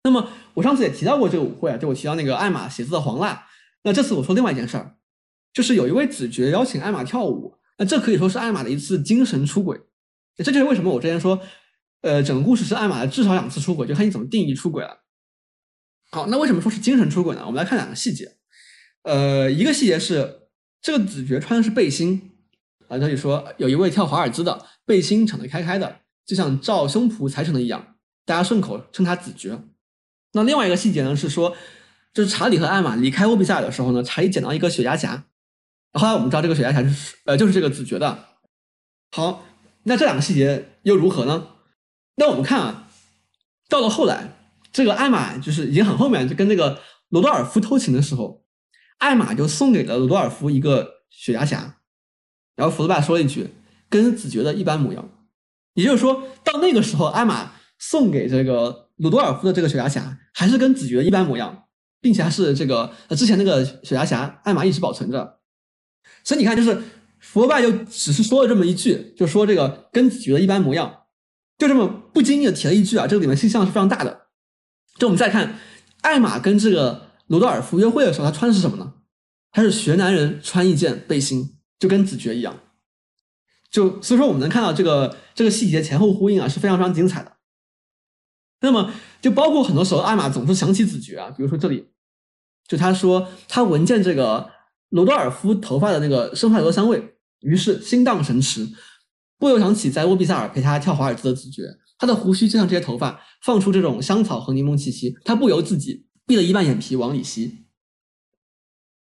[0.08, 3.45] 那么我上次也提到过这个舞会啊，就我提到那个艾玛写字的黄蜡。
[3.84, 4.95] 那这次我说另外一件事儿，
[5.53, 7.55] 就是有一位子爵邀请艾玛跳舞。
[7.78, 9.80] 那这可以说是艾玛的一次精神出轨。
[10.38, 11.39] 这就是为什么我之前说，
[12.01, 15.03] 呃，整个故事是艾玛的至少两次出轨，就看你怎么定义出轨了。
[16.10, 17.43] 好，那为什么说是精神出轨呢？
[17.45, 18.38] 我们来看两个细节。
[19.03, 20.47] 呃，一个细节是。
[20.80, 22.32] 这个子爵穿的是背心
[22.88, 27.95] 啊，这里说有一位跳华尔兹的背心敞得开开的，就像照胸脯裁成的一样，
[28.26, 29.60] 大家顺口称他子爵。
[30.34, 31.55] 那另外一个细节呢是说，
[32.13, 35.23] 就是查理和艾玛离开欧比塞尔的时候呢，查理捡到一个雪茄匣，
[35.93, 38.25] 后来我们知道这个雪茄匣是呃就是这个子爵的。
[39.11, 39.45] 好，
[39.84, 41.47] 那这两个细节又如何呢？
[42.15, 42.89] 那我们看啊，
[43.69, 44.36] 到了后来，
[44.71, 48.43] 这个艾玛就是已经很后面，就跟那个罗多尔夫偷情的时候。
[48.99, 51.73] 艾玛就送给了罗多尔夫一个雪茄匣，
[52.55, 53.53] 然后福特拜说了一句
[53.89, 55.07] ：“跟子爵的一般模样。”
[55.75, 61.63] 也就是说到那个时候，艾玛送给这个鲁多尔夫的这个雪茄侠还是跟子爵一般模样，
[62.01, 65.39] 并且还是这个呃之前那个雪茄侠，艾玛一直保存着。
[66.23, 66.81] 所以你看，就是
[67.19, 71.03] 福特拜就只是说了这么一句，就说这个跟子爵的一般模样，
[71.57, 74.27] 就这么不经意的提了一句啊，这个里面信息量是非常大的。
[74.97, 75.57] 就我们再看
[76.01, 77.07] 艾玛跟这个。
[77.27, 78.93] 鲁多尔夫约会的时候，他穿的是什么呢？
[79.51, 82.57] 他是学男人穿一件背心，就跟子爵一样。
[83.69, 87.33] 就所以说，我们能看到这个这个细节前后呼应啊，是非常非常精彩的。
[88.62, 88.91] 那么，
[89.22, 91.88] 就包括很多时候，艾玛总是想起子爵啊，比如说这里，
[92.68, 94.49] 就他说他闻见这个
[94.89, 98.68] 罗多尔夫头发的那个生发油香味，于是心荡神驰，
[99.38, 101.64] 不由想起在沃比萨尔陪他跳华尔兹的子爵，
[101.97, 106.05] 他的胡须就像这些头发，放出这种香草和柠檬气息，他不由自己。
[106.28, 107.68] 闭了一半眼皮往里吸，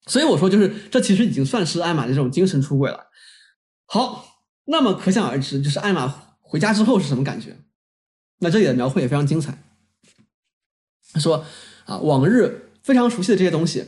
[0.06, 3.08] 所以我说，就是这其实已经算是艾玛的这种精神出轨了。
[3.86, 4.24] 好，
[4.66, 6.06] 那么可想而知，就是艾玛
[6.40, 7.58] 回家之后是什么感觉？
[8.38, 9.62] 那这里的描绘也非常精彩。
[11.12, 11.44] 他说
[11.84, 13.84] 啊，往日非常熟悉的这些东西，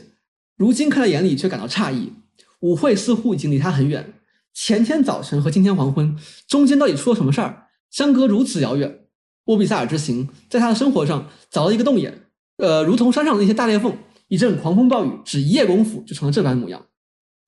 [0.55, 2.13] 如今看在眼里却感到诧异。
[2.61, 4.13] 舞会似乎已经离他很远，
[4.53, 6.15] 前天早晨和今天黄昏
[6.47, 7.69] 中间到底出了什么事儿？
[7.89, 9.07] 相隔如此遥远，
[9.45, 12.27] 沃比萨尔之行在他的生活上凿了一个洞眼。
[12.57, 13.97] 呃，如同山上的那些大裂缝，
[14.27, 16.85] 一阵狂风暴雨，只一夜功夫就成了这般模样。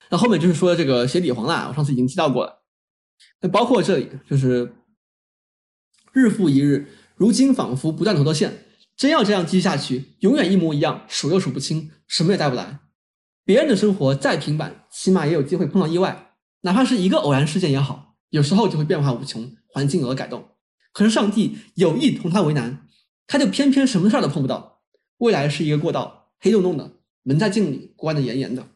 [0.10, 2.64] 那后面就是说这个鞋底黄蜡，我上次已经提到过了。
[3.42, 4.74] 那包括这里，就是
[6.14, 12.82] 日复一日，如今仿佛不断头的线，真要这样继续下去，永远一模一样，数又数不清，什么也带不来。
[13.44, 20.50] 别人的生活再平板，起码也有机会碰到意外，哪怕是一个偶然事件也好，有时候就会变化无穷，环境有了改动。
[20.92, 22.88] 可是上帝有意同他为难，
[23.26, 24.82] 他就偏偏什么事儿都碰不到。
[25.18, 26.92] 未来是一个过道，黑洞洞的，
[27.24, 28.68] 门在镜里关得严严的。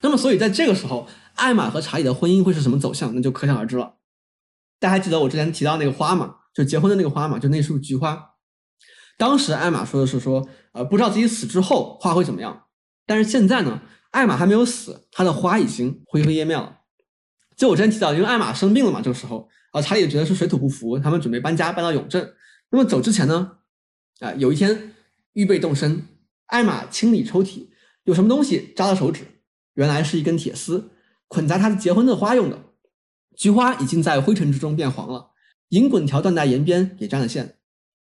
[0.00, 1.06] 那么，所以在这个时候，
[1.36, 3.94] 艾玛和查理的婚姻会是什么走向，那就可想而知了。
[4.78, 8.32] 大家还记得我之前提到那个花嘛，就结婚的那个花嘛，就那束菊花。
[9.16, 12.64] 当时艾玛说的是说，呃，不知道自己死之后花会怎么样。
[13.06, 16.80] 但是现在呢，艾玛还没有死，她的花已经灰飞烟灭了。
[17.56, 22.34] 就我之前提到，因为艾玛生病了嘛，这个时候，啊，查理觉得是水土不服，他们准备搬家搬到永镇。
[22.70, 23.58] 那么走之前呢，
[24.18, 24.94] 啊，有一天
[25.34, 26.06] 预备动身，
[26.46, 27.68] 艾玛清理抽屉，
[28.02, 29.24] 有什么东西扎了手指，
[29.74, 30.90] 原来是一根铁丝，
[31.28, 32.58] 捆扎她的结婚的花用的。
[33.36, 35.30] 菊花已经在灰尘之中变黄了，
[35.70, 37.58] 银滚条缎带沿边也沾了线。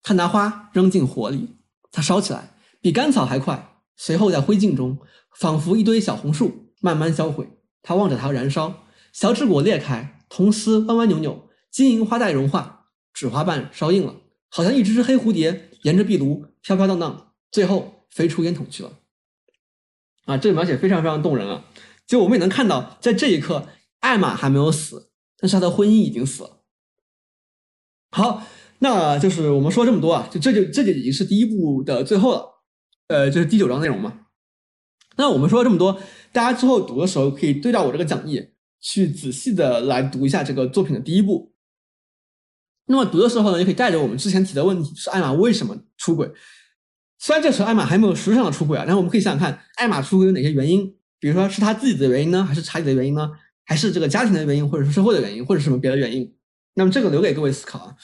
[0.03, 1.57] 他拿花扔进火里，
[1.91, 4.99] 它烧起来比干草还快，随后在灰烬中，
[5.39, 7.49] 仿佛一堆小红树慢慢销毁。
[7.83, 14.17] 他望着它燃烧，小纸果裂开，铜丝弯弯扭扭，金银花带融化，纸花瓣烧硬了，
[14.49, 18.93] 好像一只只黑蝴蝶沿着壁炉飘飘荡荡，最后飞出烟筒去了。
[20.25, 21.65] 啊，这个描写非常非常动人啊！
[22.07, 23.69] 就我们也能看到，在这一刻，
[24.01, 25.11] 艾玛还没有死，
[25.43, 26.63] 但是他的婚姻已经死了。
[28.13, 28.47] 好。
[28.85, 32.65] 那就是我们说这么多啊，就这就这就已经是第一部的最后了，
[33.07, 34.23] 呃，就是第九章内容嘛。
[35.17, 36.01] 那我们说了这么多，
[36.33, 38.45] 大家之后读的时候可以对照我这个讲义
[38.81, 41.55] 去仔细的来读一下这个作品的第一部。
[42.87, 46.33] 那么读的时候呢，也可以带着我们之前提的问题，是艾玛为什么出轨？
[47.21, 50.93] 虽然这时候艾玛还没有实质上的出轨啊，但是我们可以想想看，艾玛出轨有哪些原因？
[51.21, 53.31] 比如说是他自己的原因呢，还是查理的原因呢？
[53.73, 56.31] 还是这个家庭的原因，或者是社会的原因，或者什么别的原因？
[56.75, 57.97] 那么这个留给各位思考啊。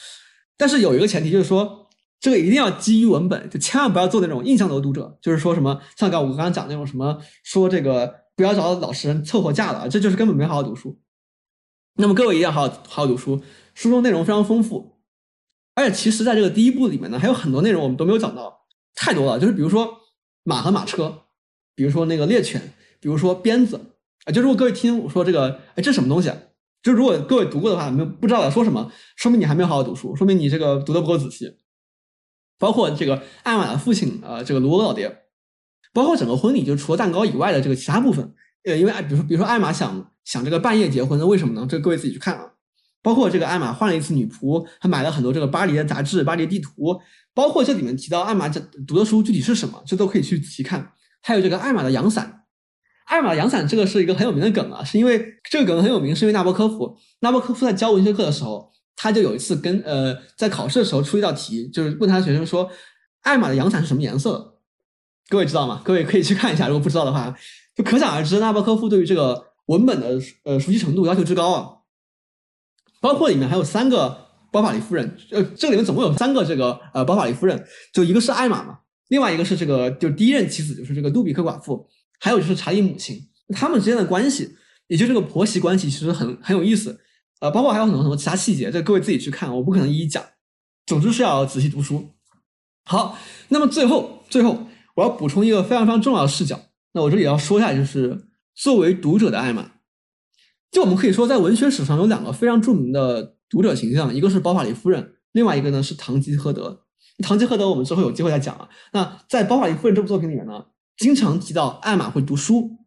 [0.57, 1.87] 但是有一个前提，就是说
[2.19, 10.99] 这个一定要基于文本，就千万不要做那种印象流读者，就是说什么像刚我刚刚讲那种什么说这个不要找老实人凑合嫁了，这就是根本没好好读书。
[11.97, 13.39] 那么各位一定要好好好好读书，
[13.75, 14.97] 书中内容非常丰富，
[15.75, 18.65] 而且其实在这个第一部里面呢，还有很多内容我们都没有讲到，
[18.95, 19.39] 太多了。
[19.39, 19.99] 就是比如说
[20.43, 21.25] 马和马车，
[21.75, 24.31] 比如说那个猎犬，比如说鞭子啊。
[24.31, 26.31] 就如果各位听我说这个，哎，这什么东西？
[26.81, 31.57] 就如果各位读过的话，没有不知道在说什么，说明你还没有好好读书，说明你这个读的不够仔细。
[32.57, 35.23] 包括这个艾玛的父亲啊，这个卢老爹，
[35.93, 41.67] 包括整个婚礼，就除了蛋糕以外的这个其他部分，呃，因为，比如说比如说艾玛想想这个半夜结婚，那为什么呢？
[41.69, 42.53] 这各位自己去看啊。
[43.01, 46.99] 包括这个艾玛换了一次女仆，还买了很多这个巴黎的杂志、巴黎地图，
[47.33, 50.93] 包括这里面提到艾玛这读的书具体是什么，这都可以去仔细看。
[51.21, 52.38] 还有这个艾玛的阳伞。
[53.09, 56.95] 艾玛阳伞这个是一个很有名的梗啊，是因为这个梗很有名，是因为纳博科夫。
[57.21, 62.69] 纳博科夫在教文学课的时候，他就有一次跟呃在考试的时候出一道题，就是问他的学生说，
[63.21, 64.59] 艾玛的阳伞是什么颜色？
[65.27, 65.81] 各位知道吗？
[65.83, 67.35] 各位可以去看一下，如果不知道的话，
[67.75, 71.69] 就可想而知纳博科夫对于这个文本的呃熟悉程度要求之高啊。
[73.01, 81.89] 包括里面还有三个包法利夫人，呃，这里面总共有三个这个呃包法利夫人，就一个是艾玛嘛，另外一个是这个就第一任妻子，就是这个杜比克寡妇。
[82.19, 83.19] 还有就是查理母亲，
[83.55, 84.55] 他们之间的关系，
[84.87, 86.99] 也就这个婆媳关系，其实很很有意思，
[87.39, 90.23] 呃，包括还有很多很多其他细节，这各位自己去看，我不可能一一讲。
[90.85, 92.09] 总之是要仔细读书。
[92.85, 93.17] 好，
[93.49, 96.59] 那么最后最后我要补充一个非常非常重要的视角，
[96.93, 99.71] 那我这里要说一下，就是作为读者的艾玛，
[100.71, 106.85] 就我们可以说，在文学史上有两个非常著名的读者形象，一个是包法利夫人，另外一个呢是堂吉诃德。
[107.23, 108.67] 堂吉诃德我们之后有机会再讲啊。
[108.93, 110.65] 那在包法利夫人这部作品里面呢？
[110.99, 112.77] 经常提到艾玛会读书，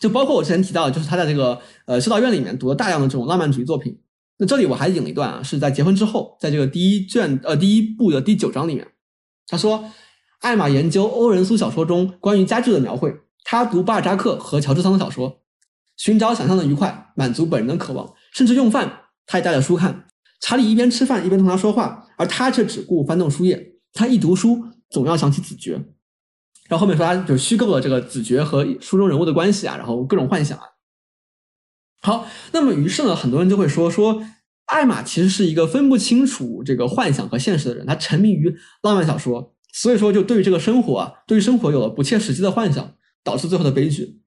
[0.00, 3.98] 就包括我之前提到，就是他在这个呃修道院里面读了大量的这种浪漫主义作品。
[4.38, 8.88] 那这里我还引了一段啊，是在结婚之后，在这个第一卷呃第一部的第九章里面，
[9.46, 9.92] 他说
[10.40, 13.14] 艾玛研究欧仁苏小说中关于家具的描绘，
[13.44, 15.42] 他读巴尔扎克和乔治桑的小说，
[15.96, 20.08] 寻找想象的愉快，满足本人的渴望，甚至用饭他也带着书看。
[20.40, 23.74] 查理一边吃饭一边同他说话，而他却只顾翻动书页。
[23.92, 25.84] 他一读书总要想起子爵。
[26.70, 30.64] 然后后面说他就虚构了这个子爵和书中人物的关系啊，然后各种幻想啊。
[32.00, 34.22] 好，那么于是呢，很多人就会说说
[34.66, 42.94] 艾玛其实是一个分不清楚这个幻想和现实的人，他沉迷于浪漫小说，所以说就对于这个生活啊，对于生活有了不切实际的幻想，
[43.24, 44.22] 导致最后的悲剧。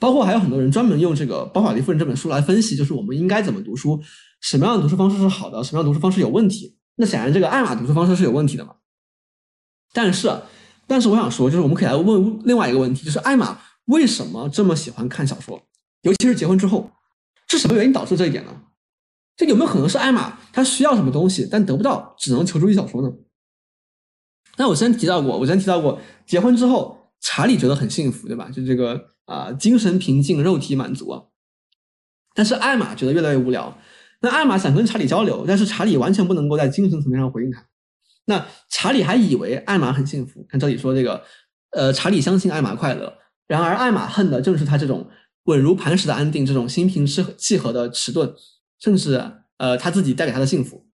[0.00, 4.02] 包括还有很多人专门用这个《包法利夫人》这本书来分析，就是我们应该怎么读书，
[4.40, 6.76] 什么样的读书方式是好的，什么样的读书方式有问题。
[6.96, 8.74] 那显然这个艾玛读书方式是有问题的嘛，
[9.92, 10.28] 但是。
[10.88, 15.62] 但是我想说，就是我们可以来问另外一个问题，就是艾玛为什么这么喜欢看小说，
[16.02, 16.90] 尤其是结婚之后，
[17.48, 18.62] 是什么原因导致这一点呢？
[19.36, 23.12] 这有没有可能是艾玛她需要什么东西，但得不到，只能求助于小说呢？
[24.56, 28.50] 那我之前提到过，我之前提到过，结婚之后，查理觉得很幸福，对吧？
[28.50, 31.22] 就这个啊，精神平静，肉体满足啊。
[32.34, 33.76] 但是艾玛觉得越来越无聊。
[34.20, 37.64] 那艾玛想跟查理交流，但是查理完全不能够在精神层面上回应他。
[38.28, 41.24] 那查理还以为艾玛很幸福，看这里说这个，
[41.70, 43.10] 呃，查理相信艾玛快乐，
[43.46, 45.08] 然而艾玛恨的正是他这种
[45.44, 48.34] 稳如磐石的安定，这种心平气和的迟钝，
[48.78, 50.86] 甚至呃他自己带给他的幸福。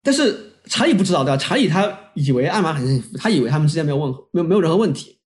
[0.00, 1.36] 但是查理不知道对吧？
[1.36, 5.18] 查理他以为艾玛很幸福，他以为他们之间没有问没有没有任何问题。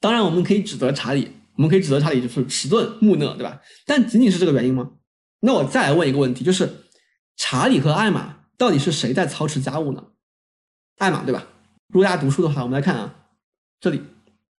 [0.00, 3.60] 当然，我们可以指责查理，我们可以指责查理就是迟钝木讷，对吧？
[3.84, 4.92] 但仅仅是这个原因吗？
[5.40, 6.86] 那我再来问一个问题，就是
[7.36, 10.02] 查理和艾玛到底是谁在操持家务呢？
[10.98, 11.46] 艾玛对吧？
[11.88, 13.14] 如果大家读书的话，我们来看啊，
[13.80, 14.02] 这里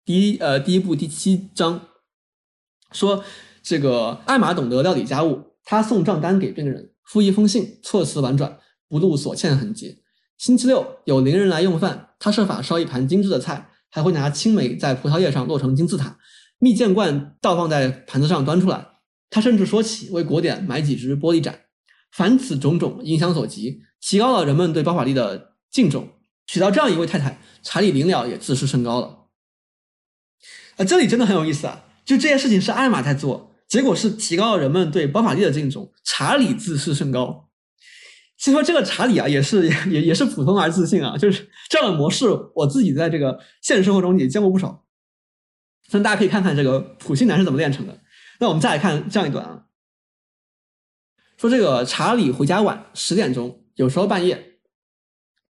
[0.04, 1.80] 第一呃第一部第七章。
[2.92, 3.22] 说
[3.62, 8.58] 这个艾玛懂得料理家务，他送账单给病人，附一封信，措辞婉转，
[8.88, 10.02] 不露所欠痕迹。
[10.38, 16.18] 星期六有邻人来用饭，他设法烧一盘精致的菜，还会拿青梅在葡萄叶上落成金字塔，
[16.60, 18.86] 蜜饯罐倒放在盘子上端出来。
[19.28, 21.62] 他甚至说起为国点买几只玻璃盏。
[22.12, 26.08] 凡此种种，影响所及，提高了人们对包法利的敬重。
[26.48, 29.28] 娶到这样一位太太，查理临了也自视甚高了。
[30.78, 31.84] 啊，这里真的很有意思啊。
[32.04, 35.92] 就这件事情是艾玛在做，结果是提高了人们对包法利的敬重。
[36.02, 37.50] 查理自视甚高，
[38.38, 41.18] 其实说这个查理啊，也是 也也是普通而自信啊。
[41.18, 44.86] 就是这样的模式，我自己在这个现实生活中也见过不少。
[45.86, 48.00] 所以大家可以看看这个普信男是怎么炼成的。
[48.40, 49.64] 那我们再来看这样一段啊，
[51.36, 54.57] 说这个查理回家晚，十点钟，有时候半夜，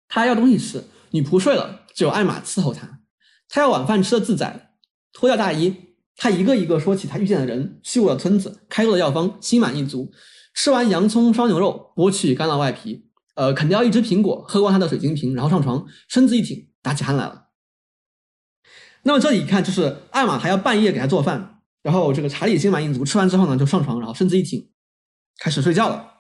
[0.09, 3.01] 他要东西吃，女仆睡了，只有艾玛伺候他。
[3.49, 4.71] 他要晚饭吃的自在，
[5.13, 5.77] 脱掉大衣。
[6.17, 10.11] 他一个一个说起他遇见的人，去过的村子，开过的药方，心满意足。
[10.55, 17.49] 吃完洋葱烧牛肉，剥去干酪外皮，呃，啃掉一只苹果，喝光他的水晶瓶，然后上床，身子一挺，打起鼾来了。
[19.03, 24.71] 那么这里一看，就是艾玛还要半夜给他做饭，然后这个查理心满意足，吃完之后呢，就上床，然后身子一挺，
[25.39, 26.15] 开始睡觉了。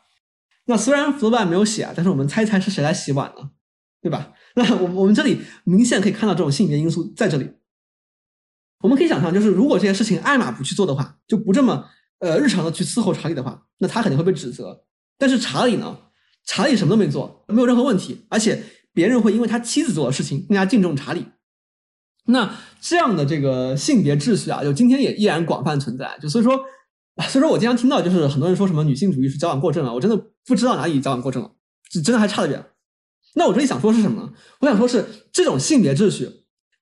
[0.66, 3.53] 那虽然福尔没有写啊，但是我们猜猜是谁来洗碗呢？
[4.07, 4.32] 对吧？
[4.54, 7.50] 那我我们这里明显可以看到这种性别因素在这里。
[8.82, 11.84] 我们可以想象，就是如果这件事情艾玛不去做的话，就不这么
[12.20, 14.84] 呃日常的去伺候查理的话，那他肯定会被指责。
[15.18, 15.98] 但是查理呢，
[16.44, 21.26] 查理什么都没做，没有任何问题，而且别人会因为他妻子做的事情更加敬重查理。
[22.26, 26.16] 那这样的这个性别秩序啊，就今天也依然广泛存在。
[26.20, 26.57] 就所以说，
[27.28, 31.50] 所以说我经常听到就是很多人说什么女性主义是矫枉过正了，我真的不知道哪里矫枉过正了，
[31.90, 32.64] 是真的还差得远。
[33.37, 34.32] 那我这里想说是什么呢？
[34.61, 36.28] 我想说是这种性别秩序。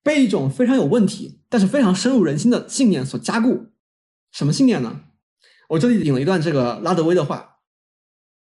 [0.03, 3.71] 被一种非常有问题，但是非常深入人心的信念所加固。
[4.31, 5.01] 什么信念呢？
[5.69, 7.55] 我这里引了一段这个拉德威的话。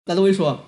[0.04, 0.66] 拉德威说：“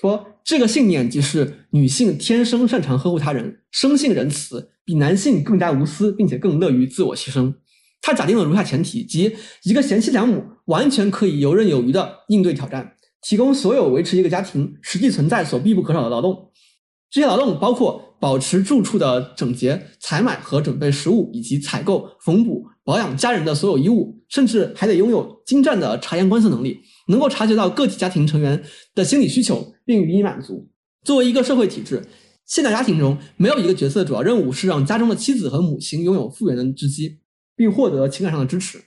[0.00, 7.54] 说这个信念即是女性天生擅长呵护他人，生性仁慈，比男性更加无私，并且更乐于自我牺牲。
[8.00, 16.50] 他假定了如下前提：即一个贤妻良母完全可以游刃有余地应对挑战，提供所有维持一个家庭实际存在所必不可少的劳动。
[17.12, 28.62] 这些劳动包括。”保持住处的整洁，采买和准备食物，以及采购、缝补、保养家人的所有衣物，甚至还得拥有精湛的察言观色能力，能够察觉到个体家庭成员
[28.94, 30.70] 的心理需求，并予以满足。
[31.02, 32.00] 作为一个社会体制，
[32.46, 37.18] 现代家庭中没有一个角色的主要任务是让家中的妻子和母亲拥有复原的之机，
[37.56, 38.80] 并获得情感上的支持。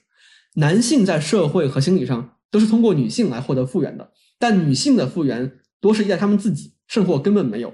[0.54, 5.52] 男性在社会和心理上都是通过女性来获得复原的，但女性的复原
[5.82, 7.74] 多是依赖他们自己，甚或根本没有。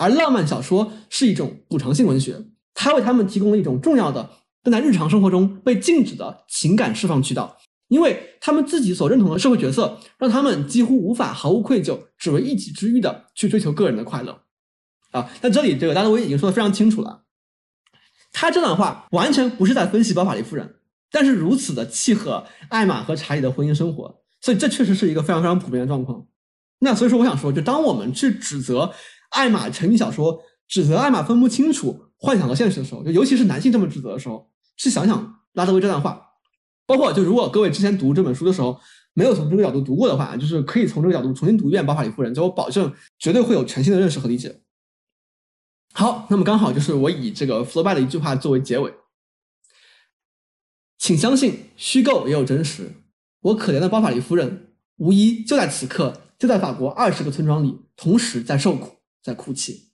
[0.00, 2.42] 而浪漫小说是一种补偿性文学，
[2.72, 4.30] 它为他们提供了一种重要的
[4.62, 14.40] 但在日常生活中被禁止的情感释放渠道，因为他们自己所认同的社会角色，让他们几乎无法毫无愧疚，只为一己之欲的去追求个人的快乐。
[15.10, 17.24] 啊，那这里这个大德威已经说的非常清楚了，
[18.32, 20.76] 他这段话完全不是在分析包法利夫人，
[21.10, 26.26] 但是如此的契合艾玛和查理的婚姻生活，所以这确实是一个非常非常普遍的状况。
[26.78, 28.94] 那所以说，我想说，就当我们去指责。
[29.30, 36.28] 艾玛沉迷小说，指责艾玛分不清楚幻想和现实的时候，就尤其是男性这么指责的时候，去想想拉德威这段话。
[36.86, 38.80] 包括就如果各位之前读这本书的时候
[39.14, 44.62] 没有从这个角度读过的话，就是可以从这个角度重新读一遍《包法利夫人》，就我保证绝对会有全新的认识和理解。
[45.92, 48.94] 好，那么刚好就是我以这个 Flowby 的一句话作为结尾，
[50.98, 52.92] 请相信虚构也有真实。
[53.40, 58.99] 我可怜的包法利夫人，无疑就在此刻，就在法国二十个村庄里，同时在受苦。
[59.22, 59.89] 在哭泣。